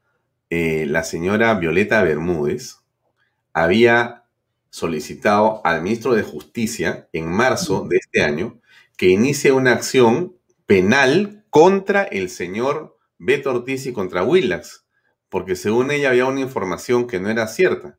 [0.50, 2.78] eh, la señora Violeta Bermúdez
[3.52, 4.24] había
[4.68, 8.60] solicitado al ministro de Justicia en marzo de este año
[9.00, 10.36] que inicie una acción
[10.66, 14.84] penal contra el señor Beto Ortiz y contra Willax,
[15.30, 17.98] porque según ella había una información que no era cierta.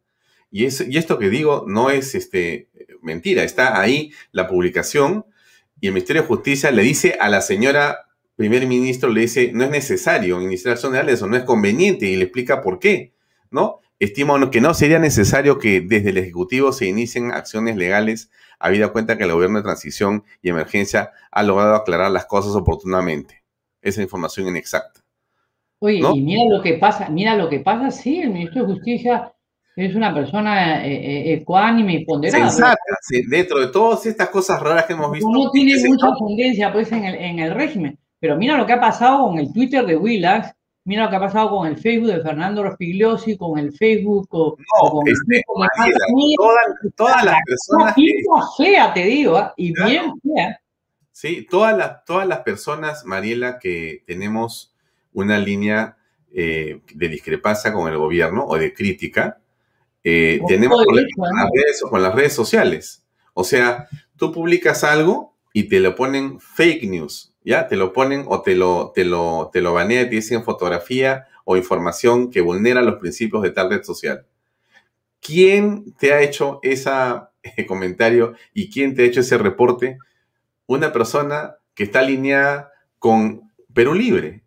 [0.52, 2.70] Y, y esto que digo no es este,
[3.02, 5.26] mentira, está ahí la publicación
[5.80, 9.64] y el Ministerio de Justicia le dice a la señora primer ministro le dice, no
[9.64, 13.16] es necesario iniciar acciones legales o no es conveniente y le explica por qué,
[13.50, 13.80] ¿no?
[13.98, 18.30] Estima que no sería necesario que desde el Ejecutivo se inicien acciones legales,
[18.62, 23.44] habida cuenta que el gobierno de transición y emergencia ha logrado aclarar las cosas oportunamente.
[23.82, 25.02] Esa información inexacta.
[25.80, 29.34] Oye, y mira lo que pasa, mira lo que pasa, sí, el ministro de Justicia
[29.76, 32.50] es una persona eh, eh, ecuánime y ponderada.
[32.50, 32.78] Sensata,
[33.30, 35.30] dentro de todas estas cosas raras que hemos visto.
[35.30, 37.98] No tiene mucha tendencia pues en el, en el régimen.
[38.20, 40.54] Pero mira lo que ha pasado con el Twitter de Willax,
[40.84, 44.56] mira lo que ha pasado con el Facebook de Fernando Rospigliosi, con el Facebook con
[45.06, 45.44] el este,
[46.38, 46.66] todas,
[46.96, 47.96] todas las personas
[48.58, 49.54] fea, te digo, ¿ah?
[49.58, 50.60] y bien fea.
[51.12, 54.74] Sí, todas las, todas las personas, Mariela, que tenemos
[55.14, 55.98] una línea
[56.34, 59.40] eh, de discrepancia con el gobierno o de crítica,
[60.04, 63.04] eh, tenemos con, las redes, con las redes sociales.
[63.34, 67.68] O sea, tú publicas algo y te lo ponen fake news ¿ya?
[67.68, 71.58] Te lo ponen o te lo, te lo, te lo banean, te dicen fotografía o
[71.58, 74.26] información que vulnera los principios de tal red social.
[75.20, 79.98] ¿Quién te ha hecho ese comentario y quién te ha hecho ese reporte?
[80.66, 84.44] Una persona que está alineada con Perú Libre,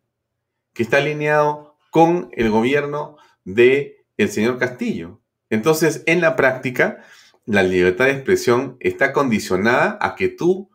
[0.72, 5.20] que está alineado con el gobierno de el señor Castillo.
[5.50, 7.04] Entonces, en la práctica,
[7.46, 10.70] la libertad de expresión está condicionada a que tú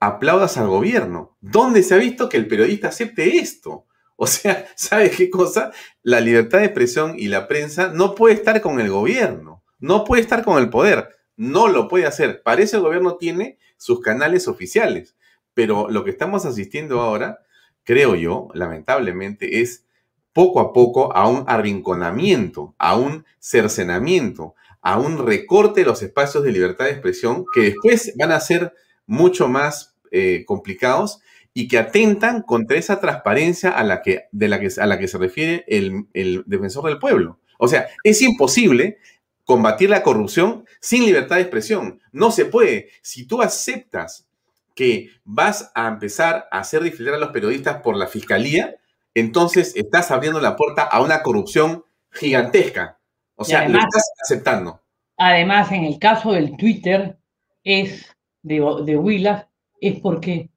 [0.00, 1.36] aplaudas al gobierno.
[1.40, 3.86] ¿Dónde se ha visto que el periodista acepte esto?
[4.16, 5.70] O sea, ¿sabes qué cosa?
[6.02, 10.22] La libertad de expresión y la prensa no puede estar con el gobierno, no puede
[10.22, 12.42] estar con el poder, no lo puede hacer.
[12.42, 15.16] Para eso el gobierno tiene sus canales oficiales,
[15.54, 17.40] pero lo que estamos asistiendo ahora,
[17.84, 19.86] creo yo, lamentablemente, es
[20.32, 26.44] poco a poco a un arrinconamiento, a un cercenamiento, a un recorte de los espacios
[26.44, 28.72] de libertad de expresión que después van a ser
[29.06, 31.20] mucho más eh, complicados
[31.52, 35.08] y que atentan contra esa transparencia a la que, de la que, a la que
[35.08, 37.38] se refiere el, el defensor del pueblo.
[37.58, 38.98] O sea, es imposible
[39.44, 42.00] combatir la corrupción sin libertad de expresión.
[42.12, 42.90] No se puede.
[43.02, 44.28] Si tú aceptas
[44.74, 48.76] que vas a empezar a hacer desfilar a los periodistas por la fiscalía,
[49.14, 52.98] entonces estás abriendo la puerta a una corrupción gigantesca.
[53.34, 54.80] O sea, lo estás aceptando.
[55.16, 57.18] Además, en el caso del Twitter,
[57.64, 58.06] es
[58.42, 59.46] de, de Willas,
[59.80, 60.50] es porque,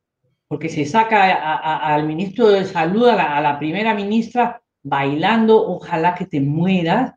[0.48, 1.56] porque se saca
[1.94, 7.14] al ministro de Salud, a la, primera ministra, bailando, ojalá que te mueras.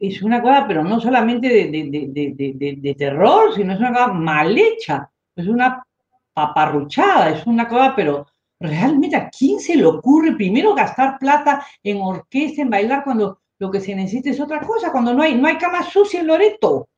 [0.00, 5.10] Es una cosa, pero no solamente de, de terror, sino es una cosa mal hecha.
[5.34, 5.84] Es una
[6.32, 8.26] paparruchada, es una cosa, pero
[8.60, 13.70] realmente a quién se le ocurre primero gastar plata en orquesta, en bailar, cuando lo
[13.70, 16.88] que se necesita es otra cosa, cuando no hay, no hay cama sucia en Loreto.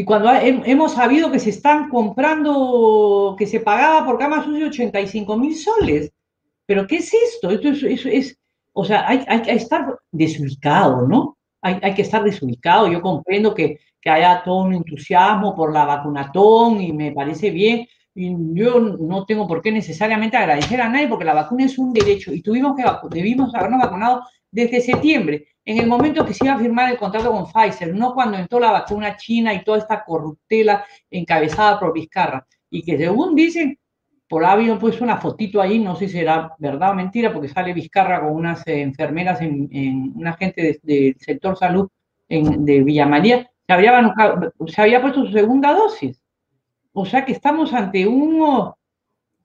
[0.00, 5.36] Y cuando hemos sabido que se están comprando, que se pagaba por cama sucia 85
[5.36, 6.10] mil soles.
[6.64, 7.50] ¿Pero qué es esto?
[7.50, 8.38] Esto es,
[8.72, 11.36] o sea, hay, que estar desubicado, ¿no?
[11.60, 12.90] Hay, que estar desubicado.
[12.90, 17.86] Yo comprendo que, que haya todo un entusiasmo por la vacunatón y me parece bien,
[18.14, 22.32] yo no tengo por qué necesariamente agradecer a nadie porque la vacuna es un derecho
[22.32, 26.58] y tuvimos que debimos habernos vacunado desde septiembre, en el momento que se iba a
[26.58, 30.84] firmar el contrato con Pfizer, no cuando entró la vacuna china y toda esta corruptela
[31.10, 32.46] encabezada por Vizcarra.
[32.70, 33.78] Y que según dicen,
[34.28, 37.72] por haber puesto una fotito ahí, no sé si será verdad o mentira, porque sale
[37.72, 41.88] Vizcarra con unas eh, enfermeras, en, en, una gente del sector salud
[42.28, 44.14] en, de Villa María, se había,
[44.66, 46.22] se había puesto su segunda dosis.
[46.92, 48.72] O sea que estamos ante un...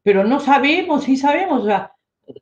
[0.02, 1.64] Pero no sabemos, sí sabemos.
[1.64, 1.92] O sea,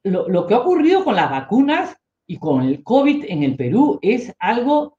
[0.04, 4.00] lo, lo que ha ocurrido con las vacunas y con el COVID en el Perú
[4.02, 4.98] es algo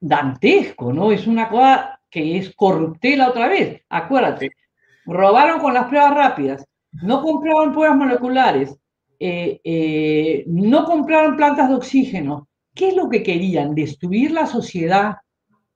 [0.00, 1.12] dantesco, ¿no?
[1.12, 3.82] Es una cosa que es corruptela otra vez.
[3.88, 4.50] Acuérdate,
[5.06, 8.76] robaron con las pruebas rápidas, no compraron pruebas moleculares,
[9.20, 12.48] eh, eh, no compraron plantas de oxígeno.
[12.74, 13.74] ¿Qué es lo que querían?
[13.74, 15.16] Destruir la sociedad,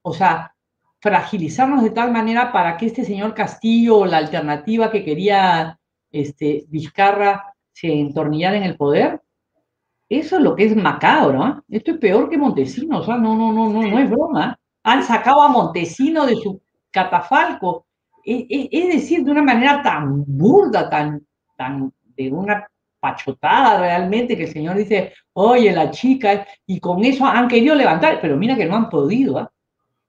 [0.01, 0.55] o sea,
[0.99, 5.77] fragilizarnos de tal manera para que este señor Castillo o la alternativa que quería
[6.09, 9.21] este, Vizcarra se entornillara en el poder.
[10.19, 11.47] Eso es lo que es macabro.
[11.47, 11.53] ¿eh?
[11.69, 12.99] Esto es peor que Montesino.
[12.99, 14.59] O sea, no, no, no, no, no es broma.
[14.83, 16.61] Han sacado a Montesino de su
[16.91, 17.87] catafalco.
[18.23, 21.25] Es, es, es decir, de una manera tan burda, tan,
[21.57, 22.67] tan de una
[22.99, 28.19] pachotada realmente, que el señor dice, oye, la chica, y con eso han querido levantar,
[28.21, 29.41] pero mira que no han podido.
[29.41, 29.47] ¿eh?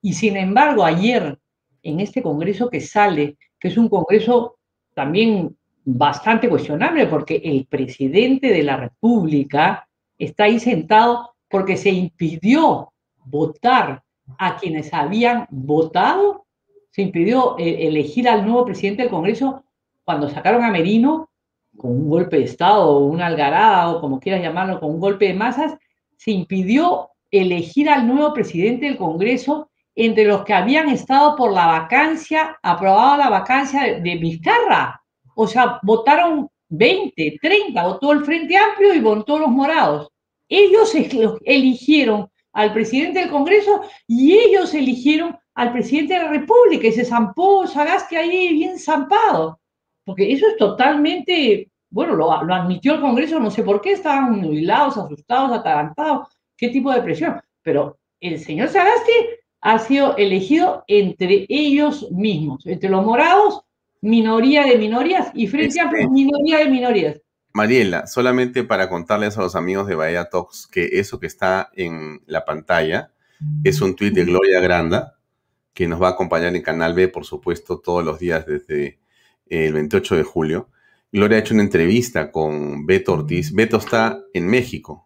[0.03, 1.39] Y sin embargo, ayer,
[1.81, 4.57] en este Congreso que sale, que es un Congreso
[4.93, 9.84] también bastante cuestionable, porque el presidente de la República
[10.17, 12.91] está ahí sentado porque se impidió
[13.25, 14.03] votar
[14.37, 16.45] a quienes habían votado,
[16.91, 19.63] se impidió eh, elegir al nuevo presidente del Congreso
[20.03, 21.29] cuando sacaron a Merino
[21.77, 25.25] con un golpe de Estado o una algarada o como quieras llamarlo, con un golpe
[25.25, 25.77] de masas,
[26.17, 31.67] se impidió elegir al nuevo presidente del Congreso entre los que habían estado por la
[31.67, 35.01] vacancia, aprobado la vacancia de, de Vizcarra.
[35.35, 40.09] O sea, votaron 20, 30, votó el Frente Amplio y votó los morados.
[40.49, 40.93] Ellos
[41.45, 47.05] eligieron al presidente del Congreso y ellos eligieron al presidente de la República y se
[47.05, 49.59] zampó Sagasti ahí bien zampado.
[50.03, 54.97] Porque eso es totalmente, bueno, lo, admitió el Congreso, no sé por qué, estaban nubilados,
[54.97, 57.41] asustados, atarantados, qué tipo de presión.
[57.63, 59.13] Pero el señor Sagasti
[59.61, 63.64] ha sido elegido entre ellos mismos, entre los morados,
[64.05, 67.21] minoría de minorías, y Frente Amplio, minoría de minorías.
[67.53, 72.21] Mariela, solamente para contarles a los amigos de Bahía Talks que eso que está en
[72.25, 73.11] la pantalla
[73.63, 75.17] es un tuit de Gloria Granda,
[75.73, 78.99] que nos va a acompañar en Canal B, por supuesto, todos los días desde
[79.47, 80.69] el 28 de julio.
[81.11, 83.53] Gloria ha hecho una entrevista con Beto Ortiz.
[83.53, 85.05] Beto está en México,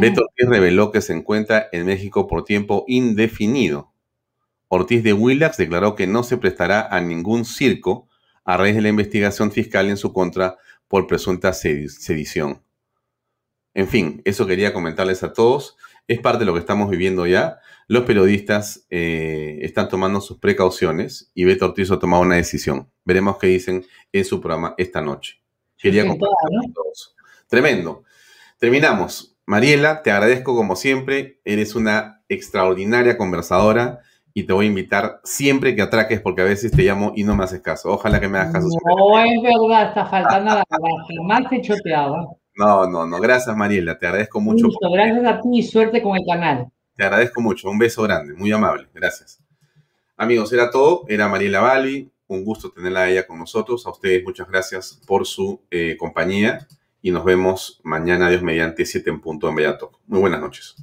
[0.00, 3.93] Beto Ortiz reveló que se encuentra en México por tiempo indefinido.
[4.74, 8.08] Ortiz de Willax declaró que no se prestará a ningún circo
[8.44, 10.58] a raíz de la investigación fiscal en su contra
[10.88, 12.60] por presunta sedición.
[13.72, 15.76] En fin, eso quería comentarles a todos.
[16.08, 17.60] Es parte de lo que estamos viviendo ya.
[17.86, 22.90] Los periodistas eh, están tomando sus precauciones y Beto Ortiz ha tomado una decisión.
[23.04, 25.40] Veremos qué dicen en su programa esta noche.
[25.78, 27.14] Quería con todos.
[27.46, 28.04] Tremendo.
[28.58, 29.36] Terminamos.
[29.46, 31.40] Mariela, te agradezco como siempre.
[31.44, 34.00] Eres una extraordinaria conversadora
[34.36, 37.36] y te voy a invitar siempre que atraques porque a veces te llamo y no
[37.36, 37.90] me haces caso.
[37.90, 38.66] Ojalá que me hagas caso.
[38.84, 41.04] No es verdad, está faltando la verdad.
[41.08, 42.26] Jamás te choteaba.
[42.56, 43.20] No, no, no.
[43.20, 43.96] Gracias, Mariela.
[43.96, 44.66] Te agradezco mucho.
[44.66, 46.66] Listo, gracias a ti y suerte con el canal.
[46.96, 47.70] Te agradezco mucho.
[47.70, 48.34] Un beso grande.
[48.34, 48.88] Muy amable.
[48.92, 49.40] Gracias.
[50.16, 51.04] Amigos, era todo.
[51.08, 52.10] Era Mariela Balbi.
[52.26, 53.86] Un gusto tenerla a ella con nosotros.
[53.86, 56.66] A ustedes muchas gracias por su eh, compañía
[57.00, 59.92] y nos vemos mañana, Dios mediante, 7 en punto en Bellato.
[60.06, 60.74] Muy buenas noches.